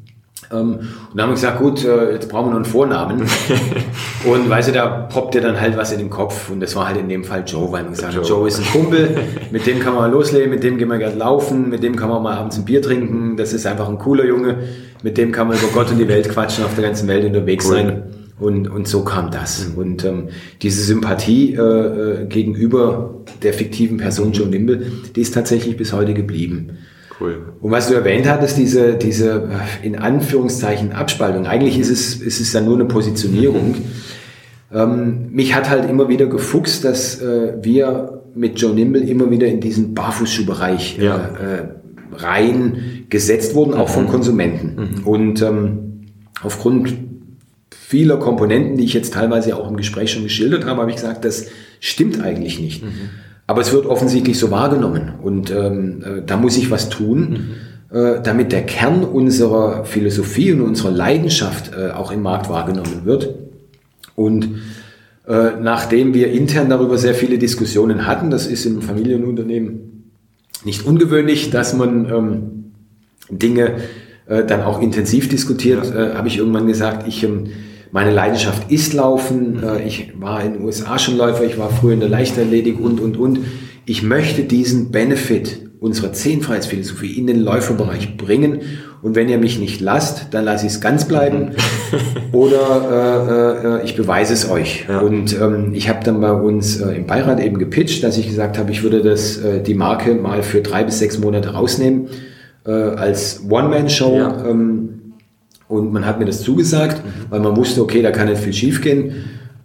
[0.53, 0.81] Ähm, und
[1.15, 3.23] dann haben wir gesagt, gut, äh, jetzt brauchen wir noch einen Vornamen.
[4.25, 6.51] und weißt du, da poppt dir dann halt was in den Kopf.
[6.51, 8.41] Und das war halt in dem Fall Joe, weil wir gesagt haben, Joe.
[8.41, 9.17] Joe ist ein Kumpel,
[9.51, 12.23] mit dem kann man loslegen, mit dem gehen wir gerne laufen, mit dem kann man
[12.23, 13.37] mal abends ein Bier trinken.
[13.37, 14.59] Das ist einfach ein cooler Junge.
[15.03, 17.67] Mit dem kann man über Gott und die Welt quatschen, auf der ganzen Welt unterwegs
[17.67, 17.75] cool.
[17.75, 18.03] sein.
[18.39, 19.73] Und, und so kam das.
[19.77, 20.29] Und ähm,
[20.61, 26.13] diese Sympathie äh, äh, gegenüber der fiktiven Person Joe Nimble, die ist tatsächlich bis heute
[26.13, 26.79] geblieben.
[27.19, 27.55] Cool.
[27.63, 29.49] Und was du erwähnt hattest, diese, diese
[29.83, 33.77] in Anführungszeichen Abspaltung, eigentlich ist es, ist es ja nur eine Positionierung.
[34.71, 39.47] Ähm, mich hat halt immer wieder gefuchst, dass äh, wir mit Joe Nimble immer wieder
[39.47, 41.31] in diesen Barfußschuhbereich ja.
[41.41, 41.65] äh, äh
[42.19, 44.09] rein gesetzt wurden, auch von mhm.
[44.09, 44.77] Konsumenten.
[44.77, 45.07] Mhm.
[45.07, 46.07] Und ähm,
[46.43, 46.95] aufgrund
[47.89, 51.25] vieler Komponenten, die ich jetzt teilweise auch im Gespräch schon geschildert habe, habe ich gesagt,
[51.25, 51.47] das
[51.79, 52.83] stimmt eigentlich nicht.
[52.83, 53.11] Mhm.
[53.47, 57.55] Aber es wird offensichtlich so wahrgenommen und ähm, äh, da muss ich was tun,
[57.93, 57.97] mhm.
[57.97, 63.37] äh, damit der Kern unserer Philosophie und unserer Leidenschaft äh, auch im Markt wahrgenommen wird.
[64.17, 64.63] Und
[65.29, 70.11] äh, nachdem wir intern darüber sehr viele Diskussionen hatten, das ist im Familienunternehmen
[70.65, 72.73] nicht ungewöhnlich, dass man ähm,
[73.31, 73.77] Dinge
[74.27, 76.15] äh, dann auch intensiv diskutiert, ja.
[76.15, 77.45] äh, habe ich irgendwann gesagt, ich ähm,
[77.93, 79.63] meine Leidenschaft ist Laufen.
[79.63, 83.01] Äh, ich war in den USA schon Läufer, ich war früher in der Leichtathletik und,
[83.01, 83.41] und, und.
[83.85, 88.61] Ich möchte diesen Benefit unserer Zehnfreiheitsphilosophie in den Läuferbereich bringen.
[89.03, 91.51] Und wenn ihr mich nicht lasst, dann lasse ich es ganz bleiben.
[92.33, 94.87] Oder äh, äh, ich beweise es euch.
[94.89, 95.01] Ja.
[95.01, 98.59] Und ähm, ich habe dann bei uns äh, im Beirat eben gepitcht, dass ich gesagt
[98.59, 102.09] habe, ich würde das, äh, die Marke mal für drei bis sechs Monate rausnehmen
[102.67, 104.17] äh, als One-Man-Show.
[104.17, 104.45] Ja.
[104.49, 104.86] Ähm,
[105.69, 107.11] und man hat mir das zugesagt, mhm.
[107.31, 109.13] weil man wusste, okay, da kann nicht viel schiefgehen.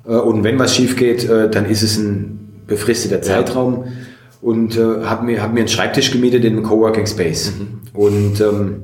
[0.06, 3.84] Äh, und wenn was schief geht, äh, dann ist es ein befristeter Zeitraum.
[3.86, 3.91] Ja.
[4.41, 7.52] Und äh, habe mir, hab mir einen Schreibtisch gemietet in einem Coworking Space.
[7.52, 7.99] Mhm.
[7.99, 8.84] Und ähm,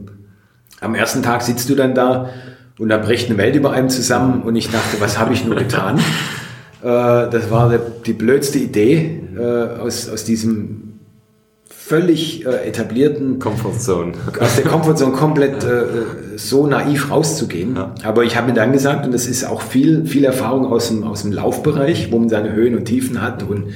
[0.81, 2.29] am ersten Tag sitzt du dann da
[2.77, 4.43] und da bricht eine Welt über einem zusammen.
[4.43, 5.97] Und ich dachte, was habe ich nur getan?
[6.83, 10.86] äh, das war die, die blödste Idee äh, aus, aus diesem
[11.87, 14.11] völlig äh, etablierten Comfortzone.
[14.41, 15.85] Aus der Comfortzone komplett äh,
[16.35, 17.77] so naiv rauszugehen.
[17.77, 17.95] Ja.
[18.03, 21.05] Aber ich habe mir dann gesagt, und das ist auch viel, viel Erfahrung aus dem,
[21.05, 23.67] aus dem Laufbereich, wo man seine Höhen und Tiefen hat und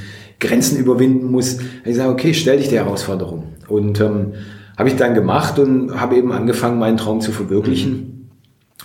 [0.41, 1.59] Grenzen überwinden muss.
[1.85, 3.43] Ich sage, okay, stell dich der Herausforderung.
[3.69, 4.33] Und ähm,
[4.77, 7.93] habe ich dann gemacht und habe eben angefangen, meinen Traum zu verwirklichen.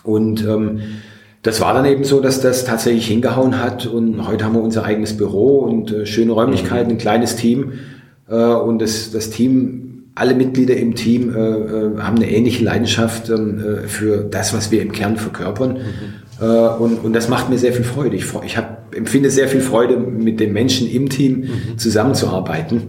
[0.04, 0.08] Mhm.
[0.08, 0.80] Und ähm,
[1.42, 3.86] das war dann eben so, dass das tatsächlich hingehauen hat.
[3.86, 7.72] Und heute haben wir unser eigenes Büro und äh, schöne Räumlichkeiten, ein kleines Team.
[8.28, 13.28] Äh, und das, das Team, alle Mitglieder im Team äh, äh, haben eine ähnliche Leidenschaft
[13.28, 15.74] ähm, äh, für das, was wir im Kern verkörpern.
[15.74, 16.44] Mhm.
[16.44, 18.16] Äh, und, und das macht mir sehr viel Freude.
[18.16, 21.78] Ich, ich hab, empfinde sehr viel Freude, mit den Menschen im Team mhm.
[21.78, 22.82] zusammenzuarbeiten.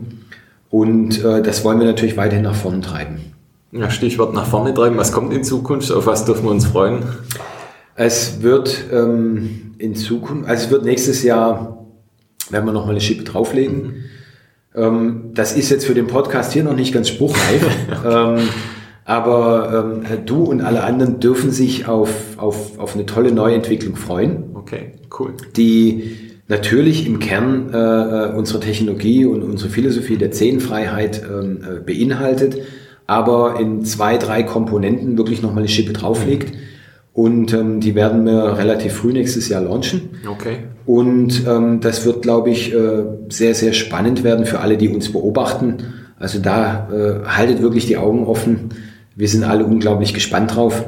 [0.69, 3.19] Und das wollen wir natürlich weiterhin nach vorne treiben.
[3.71, 4.97] Ja, Stichwort nach vorne treiben.
[4.97, 5.91] Was kommt in Zukunft?
[5.93, 7.03] Auf was dürfen wir uns freuen?
[7.95, 11.85] Es wird ähm, in Zukunft, also es wird nächstes Jahr,
[12.49, 13.77] werden wir nochmal eine Schippe drauflegen.
[13.77, 13.93] Mhm.
[14.77, 17.65] Ähm, das ist jetzt für den Podcast hier noch nicht ganz spruchreif.
[18.05, 18.49] ähm,
[19.05, 24.43] aber ähm, du und alle anderen dürfen sich auf, auf, auf eine tolle Neuentwicklung freuen.
[24.53, 25.33] Okay, cool.
[25.55, 26.17] Die
[26.47, 32.57] natürlich im Kern äh, äh unsere Technologie und unsere Philosophie der Zehnfreiheit ähm, äh, beinhaltet,
[33.05, 36.53] aber in zwei, drei Komponenten wirklich nochmal eine Schippe drauflegt.
[36.53, 36.59] Mhm
[37.17, 40.19] und ähm, die werden wir relativ früh nächstes Jahr launchen.
[40.29, 40.65] Okay.
[40.85, 45.11] Und ähm, das wird, glaube ich, äh, sehr, sehr spannend werden für alle, die uns
[45.11, 45.77] beobachten.
[46.19, 48.69] Also da äh, haltet wirklich die Augen offen.
[49.15, 50.83] Wir sind alle unglaublich gespannt drauf.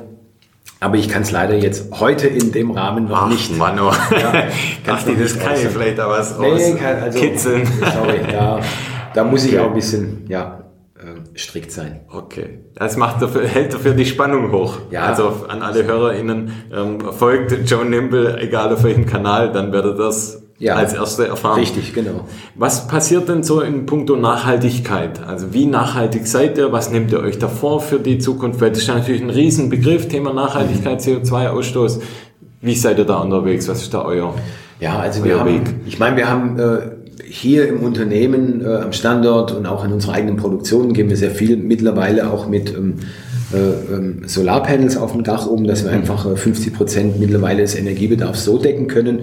[0.80, 3.58] Aber ich kann es leider jetzt heute in dem Rahmen noch Ach, nicht.
[3.58, 3.92] Mano.
[4.12, 4.44] Ja,
[4.86, 7.68] Kannst du das kann ich vielleicht da was nee, kann, also, kitzeln?
[7.92, 8.60] Sorry, ja,
[9.16, 10.60] da muss ich auch ein bisschen, ja,
[11.36, 12.02] strikt sein.
[12.12, 12.60] Okay.
[12.76, 14.78] Das macht dafür, hält dafür die Spannung hoch.
[14.92, 15.04] Ja.
[15.04, 20.44] Also an alle HörerInnen, ähm, folgt Joe Nimble, egal auf welchem Kanal, dann werdet das
[20.60, 21.60] ja, als erste erfahren.
[21.60, 22.26] Richtig, genau.
[22.56, 25.24] Was passiert denn so in puncto Nachhaltigkeit?
[25.26, 26.72] Also wie nachhaltig seid ihr?
[26.74, 28.60] Was nehmt ihr euch davor für die Zukunft?
[28.60, 31.24] Weil das ist natürlich ein Riesenbegriff, Thema Nachhaltigkeit, mhm.
[31.24, 32.02] CO2-Ausstoß.
[32.62, 33.70] Wie seid ihr da unterwegs?
[33.70, 34.34] Was ist da euer
[34.82, 35.76] Ja, also wir haben, Weg?
[35.86, 36.80] ich meine, wir haben äh,
[37.26, 41.32] hier im Unternehmen äh, am Standort und auch in unserer eigenen Produktion gehen wir sehr
[41.32, 42.96] viel mittlerweile auch mit ähm,
[43.54, 47.76] äh, ähm, Solarpanels auf dem Dach oben, dass wir einfach äh, 50 Prozent mittlerweile des
[47.76, 49.22] Energiebedarfs so decken können.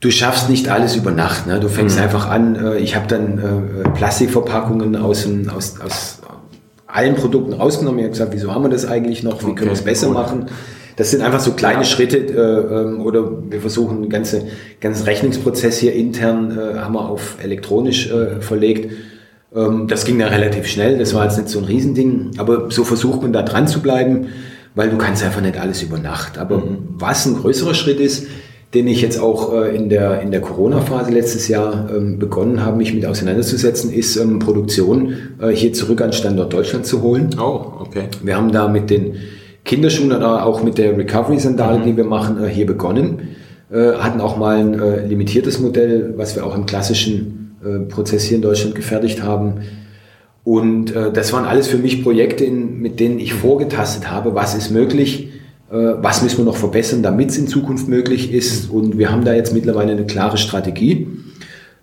[0.00, 1.46] Du schaffst nicht alles über Nacht.
[1.46, 1.60] Ne?
[1.60, 2.04] Du fängst mhm.
[2.04, 2.56] einfach an.
[2.56, 6.18] Äh, ich habe dann äh, Plastikverpackungen aus, aus, aus
[6.86, 7.98] allen Produkten rausgenommen.
[7.98, 9.42] Ich habe gesagt, wieso haben wir das eigentlich noch?
[9.42, 10.16] Wie okay, können wir es besser gut.
[10.16, 10.46] machen?
[11.00, 11.86] Das sind einfach so kleine.
[11.86, 14.42] Schritte äh, ähm, oder wir versuchen einen ganzen,
[14.82, 18.92] ganzen Rechnungsprozess hier intern äh, haben wir auf elektronisch äh, verlegt.
[19.56, 22.84] Ähm, das ging dann relativ schnell, das war jetzt nicht so ein Riesending, aber so
[22.84, 24.26] versucht man da dran zu bleiben,
[24.74, 26.36] weil du kannst einfach nicht alles über Nacht.
[26.36, 26.88] Aber mhm.
[26.98, 28.26] was ein größerer Schritt ist,
[28.74, 32.76] den ich jetzt auch äh, in der, in der Corona-Phase letztes Jahr ähm, begonnen habe,
[32.76, 37.30] mich mit auseinanderzusetzen, ist ähm, Produktion äh, hier zurück an Standort Deutschland zu holen.
[37.40, 38.02] Oh, okay.
[38.22, 39.14] Wir haben da mit den
[39.64, 41.84] Kinderschuhen oder auch mit der Recovery-Sandale, mhm.
[41.84, 43.36] die wir machen, äh, hier begonnen.
[43.72, 47.54] Hatten auch mal ein limitiertes Modell, was wir auch im klassischen
[47.88, 49.60] Prozess hier in Deutschland gefertigt haben.
[50.42, 55.30] Und das waren alles für mich Projekte, mit denen ich vorgetastet habe, was ist möglich,
[55.70, 58.70] äh, was müssen wir noch verbessern, damit es in Zukunft möglich ist.
[58.70, 61.06] Und wir haben da jetzt mittlerweile eine klare Strategie.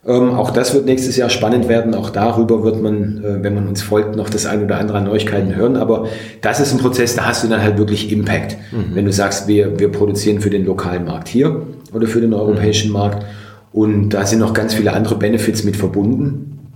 [0.07, 1.93] Ähm, auch das wird nächstes Jahr spannend werden.
[1.93, 5.03] Auch darüber wird man, äh, wenn man uns folgt, noch das ein oder andere an
[5.03, 5.75] Neuigkeiten hören.
[5.75, 6.07] Aber
[6.41, 8.55] das ist ein Prozess, da hast du dann halt wirklich Impact.
[8.71, 8.95] Mhm.
[8.95, 11.61] Wenn du sagst, wir, wir produzieren für den lokalen Markt hier
[11.93, 12.93] oder für den europäischen mhm.
[12.93, 13.25] Markt.
[13.73, 16.71] Und da sind noch ganz viele andere Benefits mit verbunden,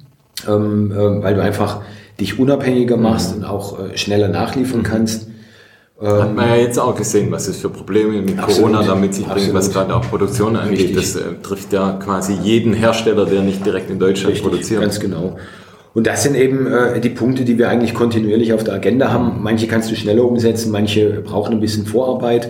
[0.47, 1.81] ähm, äh, weil du einfach
[2.19, 3.43] dich unabhängiger machst mhm.
[3.43, 4.83] und auch äh, schneller nachliefern mhm.
[4.83, 5.30] kannst.
[6.01, 8.71] Hat man ja jetzt auch gesehen, was es für Probleme mit Absolut.
[8.71, 10.79] Corona damit sich bringt, was gerade auch Produktion angeht.
[10.79, 10.95] Richtig.
[10.95, 14.81] Das äh, trifft ja quasi jeden Hersteller, der nicht direkt in Deutschland Richtig, produziert.
[14.81, 15.37] Ganz genau.
[15.93, 19.43] Und das sind eben äh, die Punkte, die wir eigentlich kontinuierlich auf der Agenda haben.
[19.43, 22.49] Manche kannst du schneller umsetzen, manche brauchen ein bisschen Vorarbeit.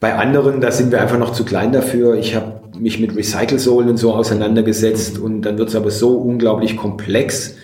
[0.00, 2.14] Bei anderen, da sind wir einfach noch zu klein dafür.
[2.14, 6.76] Ich habe mich mit Recycle-Sohlen und so auseinandergesetzt und dann wird es aber so unglaublich
[6.76, 7.56] komplex,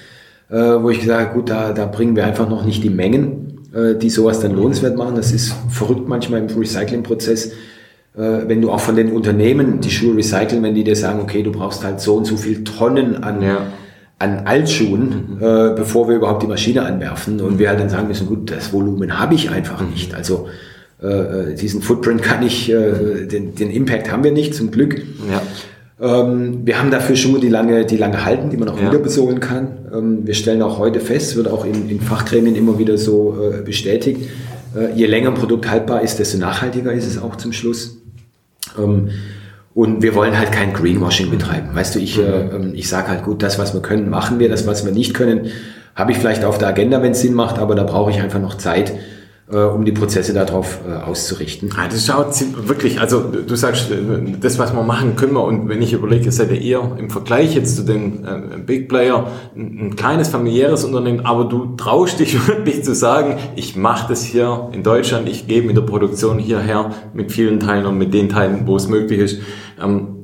[0.50, 3.47] äh, wo ich gesagt habe, gut, da, da bringen wir einfach noch nicht die Mengen.
[3.74, 5.14] Äh, die sowas dann lohnenswert machen.
[5.14, 7.52] Das ist verrückt manchmal im Recycling-Prozess, äh,
[8.46, 11.52] wenn du auch von den Unternehmen die Schuhe recyceln, wenn die dir sagen, okay, du
[11.52, 13.66] brauchst halt so und so viel Tonnen an, ja.
[14.18, 15.42] an Altschuhen, mhm.
[15.42, 17.42] äh, bevor wir überhaupt die Maschine anwerfen.
[17.42, 19.90] Und wir halt dann sagen müssen, gut, das Volumen habe ich einfach mhm.
[19.90, 20.14] nicht.
[20.14, 20.48] Also
[21.00, 25.00] diesen Footprint kann ich, den, den Impact haben wir nicht, zum Glück.
[25.30, 25.40] Ja.
[26.00, 28.88] Ähm, wir haben dafür Schuhe, die lange, die lange halten, die man auch ja.
[28.88, 29.68] wieder besohlen kann.
[29.92, 33.62] Ähm, wir stellen auch heute fest, wird auch in, in Fachgremien immer wieder so äh,
[33.62, 34.28] bestätigt,
[34.76, 37.98] äh, je länger ein Produkt haltbar ist, desto nachhaltiger ist es auch zum Schluss.
[38.78, 39.10] Ähm,
[39.74, 41.68] und wir wollen halt kein Greenwashing betreiben.
[41.72, 44.48] Weißt du, ich, äh, ähm, ich sage halt, gut, das, was wir können, machen wir.
[44.48, 45.46] Das, was wir nicht können,
[45.96, 48.40] habe ich vielleicht auf der Agenda, wenn es Sinn macht, aber da brauche ich einfach
[48.40, 49.17] noch Zeit, äh,
[49.56, 51.70] um die Prozesse darauf äh, auszurichten.
[51.76, 52.34] Ah, das schaut
[52.68, 53.96] wirklich, also du sagst, äh,
[54.38, 57.54] das, was wir machen können wir, und wenn ich überlege, seid ihr eher im Vergleich
[57.54, 59.26] jetzt zu den äh, Big Player
[59.56, 64.22] ein, ein, kleines familiäres Unternehmen, aber du traust dich wirklich zu sagen, ich mache das
[64.22, 68.28] hier in Deutschland, ich gebe in der Produktion hierher mit vielen Teilen und mit den
[68.28, 69.40] Teilen, wo es möglich ist.
[69.82, 70.17] Ähm,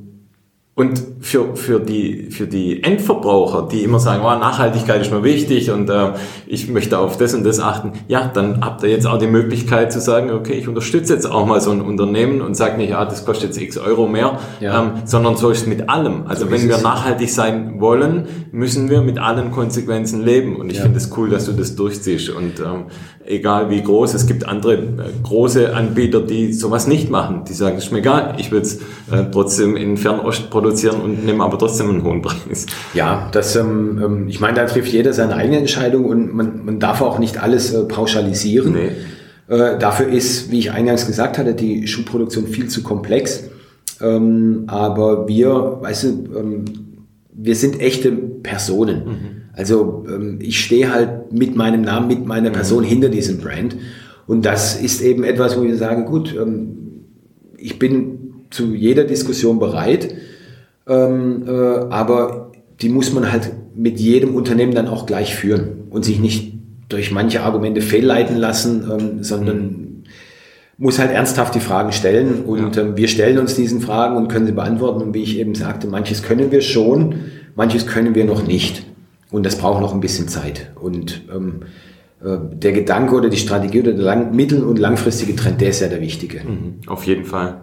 [0.77, 5.71] und für, für, die, für die Endverbraucher, die immer sagen, oh, Nachhaltigkeit ist mir wichtig
[5.71, 6.11] und äh,
[6.47, 9.93] ich möchte auf das und das achten, ja, dann habt ihr jetzt auch die Möglichkeit
[9.93, 13.05] zu sagen, okay, ich unterstütze jetzt auch mal so ein Unternehmen und sage nicht, ja,
[13.05, 14.81] das kostet jetzt x Euro mehr, ja.
[14.81, 16.27] ähm, sondern so ist es mit allem.
[16.27, 20.57] Also so wenn wir nachhaltig sein wollen, müssen wir mit allen Konsequenzen leben.
[20.57, 20.83] Und ich ja.
[20.83, 22.31] finde es cool, dass du das durchziehst.
[22.31, 22.87] Und ähm,
[23.25, 24.79] egal wie groß, es gibt andere äh,
[25.23, 27.45] große Anbieter, die sowas nicht machen.
[27.47, 30.64] Die sagen, ist mir egal, ich will es äh, trotzdem in Fernost produzieren
[31.01, 32.65] und nehme aber trotzdem einen hohen Preis.
[32.93, 36.79] Ja, das, ähm, ähm, ich meine, da trifft jeder seine eigene Entscheidung und man, man
[36.79, 38.73] darf auch nicht alles äh, pauschalisieren.
[38.73, 38.91] Nee.
[39.47, 43.43] Äh, dafür ist, wie ich eingangs gesagt hatte, die Schuhproduktion viel zu komplex.
[44.01, 46.07] Ähm, aber wir, weißt du,
[46.37, 46.65] ähm,
[47.31, 49.05] wir sind echte Personen.
[49.05, 49.17] Mhm.
[49.53, 52.53] Also ähm, ich stehe halt mit meinem Namen, mit meiner mhm.
[52.53, 52.87] Person mhm.
[52.87, 53.75] hinter diesem Brand.
[54.27, 56.77] Und das ist eben etwas, wo ich sage, gut, ähm,
[57.57, 58.15] ich bin
[58.49, 60.15] zu jeder Diskussion bereit,
[60.87, 61.51] ähm, äh,
[61.89, 66.53] aber die muss man halt mit jedem Unternehmen dann auch gleich führen und sich nicht
[66.89, 70.03] durch manche Argumente fehlleiten lassen, ähm, sondern mhm.
[70.77, 72.83] muss halt ernsthaft die Fragen stellen und ja.
[72.83, 75.87] ähm, wir stellen uns diesen Fragen und können sie beantworten und wie ich eben sagte,
[75.87, 77.15] manches können wir schon,
[77.55, 78.85] manches können wir noch nicht
[79.31, 81.61] und das braucht noch ein bisschen Zeit und ähm,
[82.23, 85.81] äh, der Gedanke oder die Strategie oder der lang, mittel- und langfristige Trend, der ist
[85.81, 86.39] ja der wichtige.
[86.39, 87.61] Mhm, auf jeden Fall.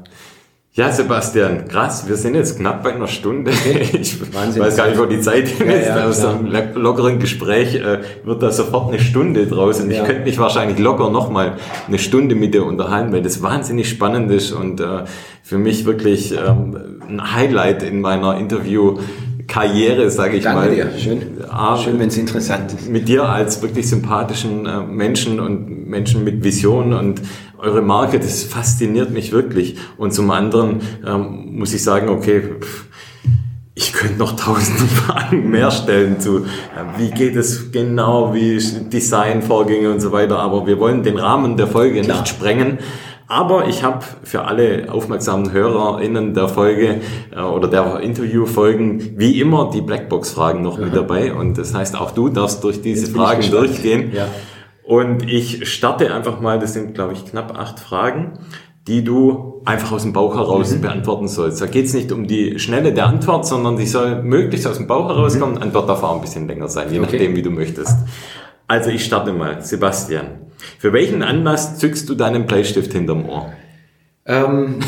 [0.74, 3.50] Ja, Sebastian, krass, wir sind jetzt knapp bei einer Stunde.
[3.92, 4.62] Ich Wahnsinn.
[4.62, 5.86] weiß gar nicht, wo die Zeit hin ist.
[5.86, 9.80] Ja, ja, Aus einem lockeren Gespräch äh, wird da sofort eine Stunde draus.
[9.82, 9.98] Und ja.
[10.00, 11.56] ich könnte mich wahrscheinlich locker nochmal
[11.86, 15.04] eine Stunde mit dir unterhalten, weil das wahnsinnig spannend ist und äh,
[15.42, 16.74] für mich wirklich ähm,
[17.06, 18.98] ein Highlight in meiner Interview
[19.48, 20.74] Karriere, sage ich Danke mal.
[20.74, 20.90] dir.
[20.98, 21.20] Schön,
[21.50, 22.88] Ah, Schön wenn es interessant ist.
[22.88, 27.20] mit dir als wirklich sympathischen äh, Menschen und Menschen mit Vision und
[27.62, 29.76] eure Marke, das fasziniert mich wirklich.
[29.96, 32.42] Und zum anderen ähm, muss ich sagen, okay,
[33.74, 39.92] ich könnte noch tausend Fragen mehr stellen zu, äh, wie geht es genau, wie Designvorgänge
[39.92, 40.40] und so weiter.
[40.40, 42.20] Aber wir wollen den Rahmen der Folge Klar.
[42.20, 42.78] nicht sprengen.
[43.28, 47.00] Aber ich habe für alle aufmerksamen HörerInnen der Folge
[47.30, 51.32] äh, oder der Interviewfolgen wie immer die Blackbox-Fragen noch mit dabei.
[51.32, 54.10] Und das heißt, auch du darfst durch diese Fragen durchgehen.
[54.12, 54.26] Ja.
[54.84, 58.38] Und ich starte einfach mal, das sind glaube ich knapp acht Fragen,
[58.88, 61.60] die du einfach aus dem Bauch heraus beantworten sollst.
[61.60, 64.88] Da geht es nicht um die Schnelle der Antwort, sondern die soll möglichst aus dem
[64.88, 65.58] Bauch herauskommen.
[65.58, 67.12] Antwort darf auch ein bisschen länger sein, je Okay.
[67.12, 67.96] nachdem, wie du möchtest.
[68.66, 69.62] Also ich starte mal.
[69.62, 70.26] Sebastian,
[70.78, 73.52] für welchen Anlass zückst du deinen Bleistift hinterm Ohr?
[74.26, 74.80] Ähm,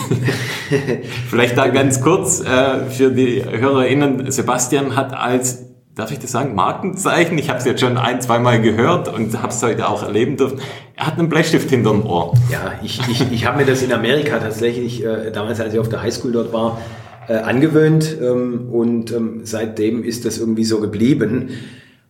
[1.30, 4.30] Vielleicht da ganz kurz äh, für die HörerInnen.
[4.30, 8.60] Sebastian hat als, darf ich das sagen, Markenzeichen, ich habe es jetzt schon ein, zweimal
[8.60, 10.60] gehört und habe es heute auch erleben dürfen,
[10.96, 12.34] er hat einen Bleistift hinterm Ohr.
[12.50, 15.88] Ja, ich, ich, ich habe mir das in Amerika tatsächlich, äh, damals als ich auf
[15.88, 16.80] der Highschool dort war,
[17.28, 21.50] äh, angewöhnt ähm, und ähm, seitdem ist das irgendwie so geblieben.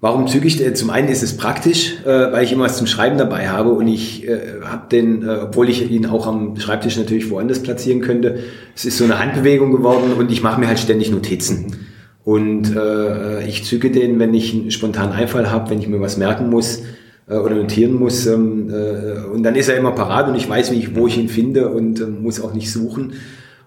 [0.01, 0.75] Warum züge ich den?
[0.75, 3.87] Zum einen ist es praktisch, äh, weil ich immer was zum Schreiben dabei habe und
[3.87, 8.41] ich äh, habe den, äh, obwohl ich ihn auch am Schreibtisch natürlich woanders platzieren könnte,
[8.75, 11.84] es ist so eine Handbewegung geworden und ich mache mir halt ständig Notizen.
[12.25, 16.17] Und äh, ich zücke den, wenn ich einen spontanen Einfall habe, wenn ich mir was
[16.17, 16.83] merken muss
[17.29, 18.27] äh, oder notieren muss.
[18.27, 21.19] Ähm, äh, und dann ist er immer parat und ich weiß, wie ich, wo ich
[21.19, 23.13] ihn finde und ähm, muss auch nicht suchen.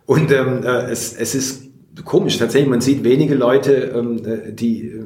[0.07, 1.63] Und ähm, äh, es, es ist
[2.03, 5.03] komisch, tatsächlich, man sieht wenige Leute, ähm, äh, die äh,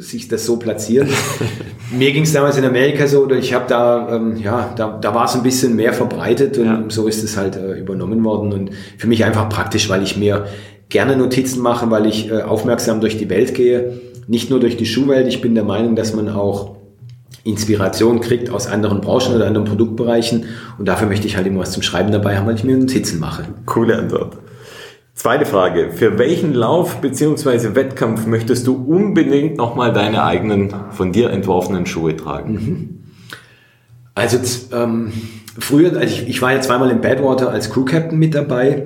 [0.00, 1.08] sich das so platzieren.
[1.90, 5.14] Mir ging es damals in Amerika so, oder ich habe da, ähm, ja, da, da
[5.14, 6.84] war es ein bisschen mehr verbreitet und Ja.
[6.88, 10.46] so ist es halt äh, übernommen worden und für mich einfach praktisch, weil ich mir
[10.88, 14.86] gerne Notizen mache, weil ich äh, aufmerksam durch die Welt gehe, nicht nur durch die
[14.86, 15.26] Schuhwelt.
[15.28, 16.76] Ich bin der Meinung, dass man auch
[17.44, 20.46] Inspiration kriegt aus anderen Branchen oder anderen Produktbereichen
[20.78, 23.20] und dafür möchte ich halt immer was zum Schreiben dabei haben, weil ich mir Notizen
[23.20, 23.44] mache.
[23.64, 24.36] Coole Antwort.
[25.14, 25.90] Zweite Frage.
[25.92, 27.74] Für welchen Lauf bzw.
[27.74, 33.04] Wettkampf möchtest du unbedingt nochmal deine eigenen von dir entworfenen Schuhe tragen?
[34.14, 35.12] Also z- ähm,
[35.58, 38.84] früher, also ich, ich war ja zweimal im Badwater als Crew Captain mit dabei.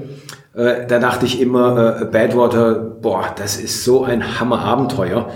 [0.54, 5.30] Äh, da dachte ich immer, äh, Badwater, boah, das ist so ein Hammer-Abenteuer.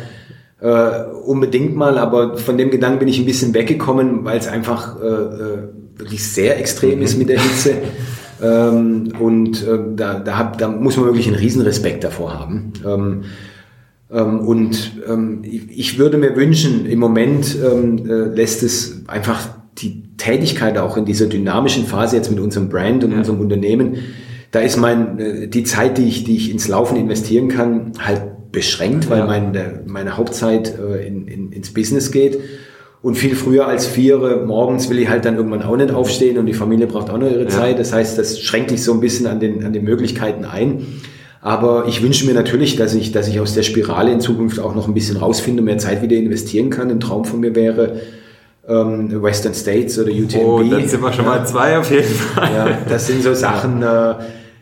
[0.60, 5.00] Äh, unbedingt mal, aber von dem Gedanken bin ich ein bisschen weggekommen, weil es einfach
[5.00, 5.58] äh, äh,
[5.96, 7.74] wirklich sehr extrem ist mit der Hitze.
[8.42, 12.72] Ähm, und äh, da, da, hab, da muss man wirklich einen riesen Respekt davor haben.
[12.86, 13.24] Ähm,
[14.10, 19.48] ähm, und ähm, ich, ich würde mir wünschen, im Moment ähm, äh, lässt es einfach
[19.78, 23.96] die Tätigkeit auch in dieser dynamischen Phase jetzt mit unserem Brand und unserem Unternehmen,
[24.56, 28.22] da ist mein, äh, die Zeit, die ich, die ich ins Laufen investieren kann, halt
[28.52, 29.26] beschränkt, weil Ja.
[29.26, 32.38] meine, meine Hauptzeit äh, in, in, ins Business geht.
[33.02, 36.38] Und viel früher als vier Uhr morgens will ich halt dann irgendwann auch nicht aufstehen
[36.38, 37.78] und die Familie braucht auch noch ihre Zeit.
[37.78, 40.86] Das heißt, das schränkt dich so ein bisschen an den, an den Möglichkeiten ein.
[41.42, 44.74] Aber ich wünsche mir natürlich, dass ich, dass ich aus der Spirale in Zukunft auch
[44.74, 46.90] noch ein bisschen rausfinde und mehr Zeit wieder investieren kann.
[46.90, 48.00] Ein Traum von mir wäre
[48.66, 50.42] ähm, Western States oder UTMB.
[50.44, 52.50] Oh, dann sind wir schon mal zwei auf jeden Fall.
[52.52, 54.14] Ja, das sind so Sachen, äh,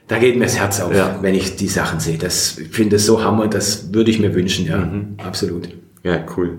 [0.08, 1.18] da geht mir das Herz auf, Ja.
[1.22, 2.18] wenn ich die Sachen sehe.
[2.18, 5.16] Das ich finde das so Hammer, das würde ich mir wünschen, ja, Mhm.
[5.24, 5.68] absolut.
[6.02, 6.58] Ja, cool.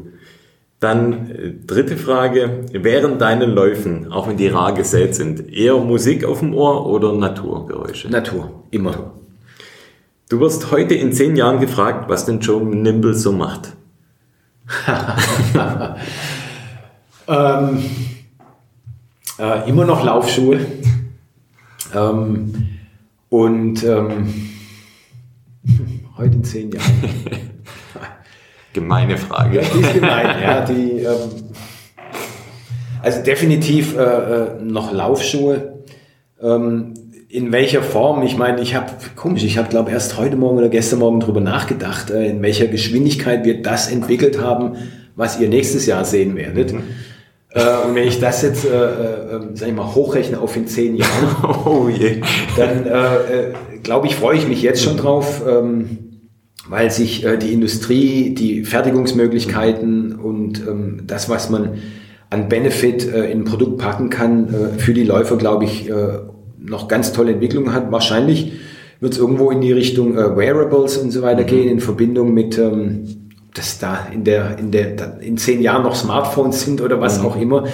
[0.79, 2.65] Dann äh, dritte Frage.
[2.71, 7.13] Während deinen Läufen, auch wenn die rar gesät sind, eher Musik auf dem Ohr oder
[7.13, 8.09] Naturgeräusche?
[8.09, 9.13] Natur, immer.
[10.29, 13.73] Du wirst heute in zehn Jahren gefragt, was denn Joe Nimble so macht.
[17.27, 17.83] Ähm,
[19.39, 20.59] äh, immer noch Laufschuhe.
[21.95, 22.67] ähm,
[23.35, 24.33] und ähm,
[26.17, 26.85] heute in zehn Jahren.
[28.73, 29.61] Gemeine Frage.
[29.73, 30.65] Die ist gemein, ja.
[30.65, 31.53] Die, ähm,
[33.01, 35.83] also definitiv äh, äh, noch Laufschuhe.
[36.41, 36.93] Ähm,
[37.27, 38.23] in welcher Form?
[38.23, 41.41] Ich meine, ich habe, komisch, ich habe, glaube erst heute Morgen oder gestern Morgen drüber
[41.41, 44.77] nachgedacht, äh, in welcher Geschwindigkeit wir das entwickelt haben,
[45.17, 46.73] was ihr nächstes Jahr sehen werdet.
[47.55, 50.97] Äh, und wenn ich das jetzt, äh, äh, sag ich mal, hochrechne auf in zehn
[50.97, 51.35] Jahren,
[51.65, 51.89] Oh
[52.57, 55.97] dann äh, äh, glaube ich, freue ich mich jetzt schon drauf, ähm,
[56.67, 61.77] weil sich äh, die Industrie, die Fertigungsmöglichkeiten und ähm, das, was man
[62.29, 66.19] an Benefit äh, in ein Produkt packen kann, äh, für die Läufer, glaube ich, äh,
[66.59, 67.89] noch ganz tolle Entwicklungen hat.
[67.89, 68.53] Wahrscheinlich
[68.99, 72.57] wird es irgendwo in die Richtung äh, Wearables und so weiter gehen, in Verbindung mit
[72.57, 73.24] ähm,
[73.55, 77.39] dass da in der, in der, in zehn Jahren noch Smartphones sind oder was auch
[77.39, 77.65] immer,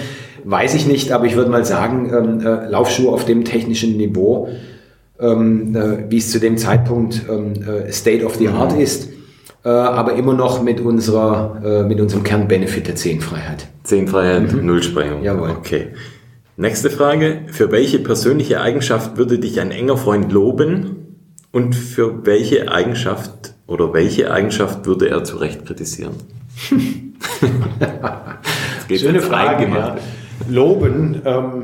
[0.44, 4.48] weiß ich nicht, aber ich würde mal sagen, ähm, äh, Laufschuhe auf dem technischen Niveau,
[5.20, 9.08] ähm, äh, wie es zu dem Zeitpunkt ähm, äh, State of the Art ist.
[9.64, 13.66] äh, aber immer noch mit, unserer, äh, mit unserem Kernbenefit der Zehnfreiheit.
[13.84, 14.66] Zehnfreiheit, mhm.
[14.66, 15.22] Nullsprengung.
[15.22, 15.50] Jawohl.
[15.50, 15.88] Okay.
[16.56, 17.42] Nächste Frage.
[17.46, 21.16] Für welche persönliche Eigenschaft würde dich ein enger Freund loben
[21.50, 26.14] und für welche Eigenschaft oder welche Eigenschaft würde er zu Recht kritisieren?
[28.94, 29.66] Schöne Frage.
[29.68, 29.96] Ja.
[30.48, 31.22] Loben.
[31.24, 31.62] Ähm,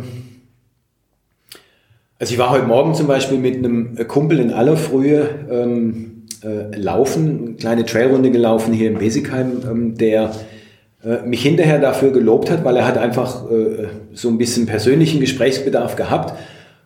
[2.18, 6.74] also ich war heute Morgen zum Beispiel mit einem Kumpel in aller Frühe ähm, äh,
[6.76, 10.32] laufen, eine kleine Trailrunde gelaufen hier in Besigheim, ähm, der
[11.04, 15.20] äh, mich hinterher dafür gelobt hat, weil er hat einfach äh, so ein bisschen persönlichen
[15.20, 16.38] Gesprächsbedarf gehabt.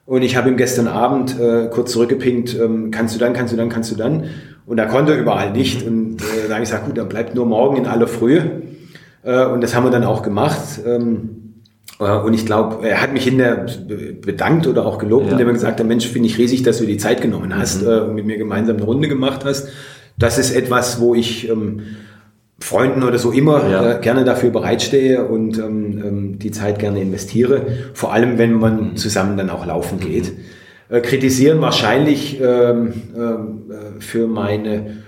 [0.05, 3.57] Und ich habe ihm gestern Abend äh, kurz zurückgepinkt, ähm, kannst du dann, kannst du
[3.57, 4.25] dann, kannst du dann.
[4.67, 5.87] Und da konnte er überall nicht.
[5.87, 8.63] Und äh, da habe ich gesagt, gut, dann bleibt nur morgen in aller Frühe.
[9.23, 10.81] Äh, und das haben wir dann auch gemacht.
[10.87, 11.43] Ähm,
[11.99, 13.67] äh, und ich glaube, er hat mich hinterher
[14.21, 15.33] bedankt oder auch gelobt, ja.
[15.33, 17.89] indem er gesagt hat, Mensch, finde ich riesig, dass du die Zeit genommen hast mhm.
[17.89, 19.69] äh, und mit mir gemeinsam eine Runde gemacht hast.
[20.19, 21.81] Das ist etwas, wo ich ähm,
[22.61, 23.93] Freunden oder so immer ja.
[23.93, 27.67] äh, gerne dafür bereitstehe und ähm, ähm, die Zeit gerne investiere.
[27.95, 28.97] Vor allem, wenn man mhm.
[28.97, 30.33] zusammen dann auch laufen geht.
[30.93, 34.99] Äh, kritisieren wahrscheinlich ähm, äh, für meine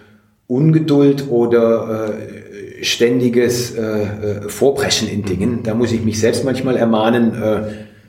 [0.47, 5.63] Ungeduld oder äh, ständiges äh, äh, Vorpreschen in Dingen.
[5.63, 7.35] Da muss ich mich selbst manchmal ermahnen,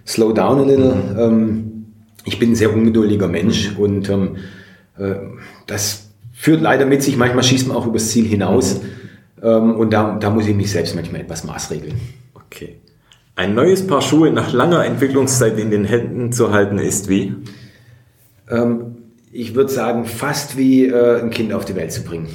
[0.07, 0.93] slow down a little.
[1.19, 1.85] Ähm,
[2.23, 4.37] ich bin ein sehr ungeduldiger Mensch und ähm,
[4.97, 5.15] äh,
[5.67, 8.79] das führt leider mit sich, manchmal schießt man auch übers Ziel hinaus.
[9.43, 11.95] Ähm, und da, da muss ich mich selbst manchmal etwas maßregeln.
[12.33, 12.77] Okay.
[13.35, 17.33] Ein neues Paar Schuhe nach langer Entwicklungszeit in den Händen zu halten ist wie?
[18.49, 18.97] Ähm,
[19.37, 22.29] ich würde sagen, fast wie äh, ein Kind auf die Welt zu bringen.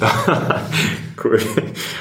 [1.23, 1.39] cool.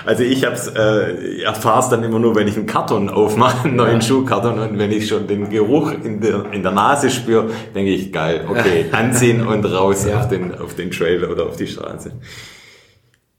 [0.05, 3.77] Also ich hab's, äh, erfahre es dann immer nur, wenn ich einen Karton aufmache, einen
[3.77, 4.03] neuen ja.
[4.03, 8.13] Schuhkarton und wenn ich schon den Geruch in der, in der Nase spüre, denke ich,
[8.13, 10.21] geil, okay, anziehen und raus ja.
[10.21, 12.13] auf, den, auf den Trail oder auf die Straße.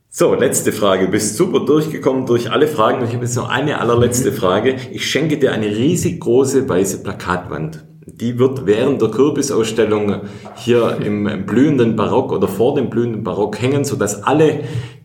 [0.09, 1.05] So, letzte Frage.
[1.05, 3.05] Du bist super durchgekommen durch alle Fragen.
[3.05, 4.77] Ich habe jetzt noch eine allerletzte Frage.
[4.91, 7.85] Ich schenke dir eine riesig große weiße Plakatwand.
[8.21, 10.21] Die wird während der Kürbisausstellung
[10.55, 14.59] hier im blühenden Barock oder vor dem blühenden Barock hängen, sodass alle,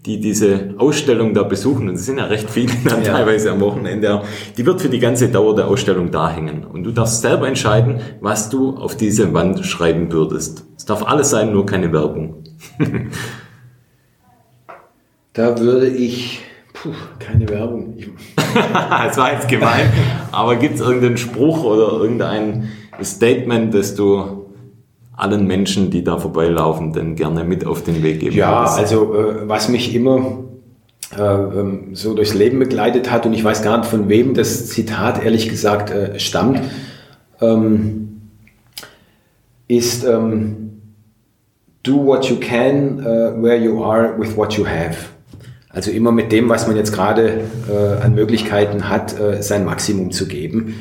[0.05, 3.15] die diese Ausstellung da besuchen, und es sind ja recht viele dann ja.
[3.15, 4.21] teilweise am Wochenende,
[4.59, 6.65] die wird für die ganze Dauer der Ausstellung da hängen.
[6.65, 10.67] Und du darfst selber entscheiden, was du auf diese Wand schreiben würdest.
[10.77, 12.45] Es darf alles sein, nur keine Werbung.
[15.33, 16.41] Da würde ich,
[16.73, 17.99] puh, keine Werbung.
[18.65, 19.93] das war jetzt gemein,
[20.33, 22.71] aber gibt es irgendeinen Spruch oder irgendein
[23.03, 24.47] Statement, das du
[25.17, 28.79] allen Menschen, die da vorbeilaufen, denn gerne mit auf den Weg geben Ja, würdest?
[28.79, 30.39] also äh, was mich immer
[31.17, 34.67] äh, ähm, so durchs Leben begleitet hat und ich weiß gar nicht von wem das
[34.67, 36.61] Zitat ehrlich gesagt äh, stammt,
[37.41, 38.21] ähm,
[39.69, 40.63] ist ähm,
[41.83, 44.97] Do what you can uh, where you are with what you have.
[45.77, 50.11] Also immer mit dem, was man jetzt gerade äh, an Möglichkeiten hat, äh, sein Maximum
[50.11, 50.77] zu geben.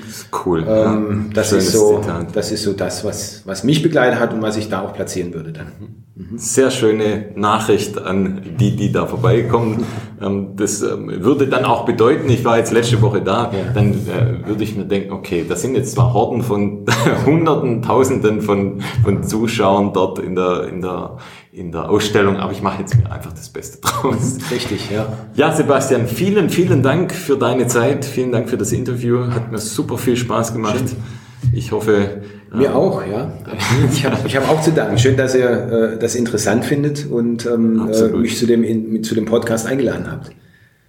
[0.45, 0.65] Cool.
[0.65, 1.33] Ähm, ja.
[1.33, 4.69] das, ist so, das ist so das, was, was mich begleitet hat und was ich
[4.69, 5.67] da auch platzieren würde dann.
[6.15, 6.37] Mhm.
[6.37, 9.83] Sehr schöne Nachricht an die, die da vorbeikommen.
[10.21, 13.73] Ähm, das ähm, würde dann auch bedeuten, ich war jetzt letzte Woche da, ja.
[13.73, 16.85] dann äh, würde ich mir denken, okay, das sind jetzt zwar Horden von
[17.25, 21.17] Hunderten, Tausenden von, von Zuschauern dort in der, in der,
[21.55, 24.37] in der Ausstellung, aber ich mache jetzt mir einfach das Beste draus.
[24.51, 25.07] Richtig, ja.
[25.35, 29.57] Ja, Sebastian, vielen, vielen Dank für deine Zeit, vielen Dank für das Interview, hat mir
[29.57, 30.89] super viel Spaß gemacht.
[30.89, 30.97] Schön.
[31.53, 32.21] Ich hoffe.
[32.53, 33.31] Mir ähm, auch, ja.
[33.89, 34.97] Ich habe ich hab auch zu danken.
[34.97, 39.15] Schön, dass ihr äh, das interessant findet und ähm, äh, mich zu dem, in, zu
[39.15, 40.31] dem Podcast eingeladen habt.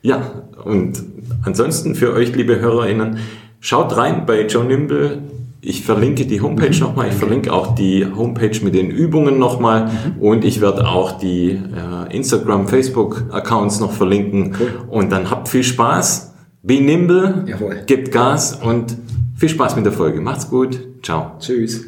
[0.02, 1.00] Ja, und
[1.44, 3.18] ansonsten für euch, liebe HörerInnen,
[3.60, 5.22] schaut rein bei Joe Nimble
[5.60, 6.80] ich verlinke die Homepage mhm.
[6.80, 10.20] nochmal, ich verlinke auch die Homepage mit den Übungen nochmal mhm.
[10.20, 14.54] und ich werde auch die äh, Instagram, Facebook-Accounts noch verlinken.
[14.58, 14.70] Cool.
[14.88, 17.82] Und dann habt viel Spaß, be nimble, Jawohl.
[17.86, 18.96] gebt Gas und
[19.34, 20.20] viel Spaß mit der Folge.
[20.20, 21.32] Macht's gut, ciao.
[21.38, 21.84] Tschüss.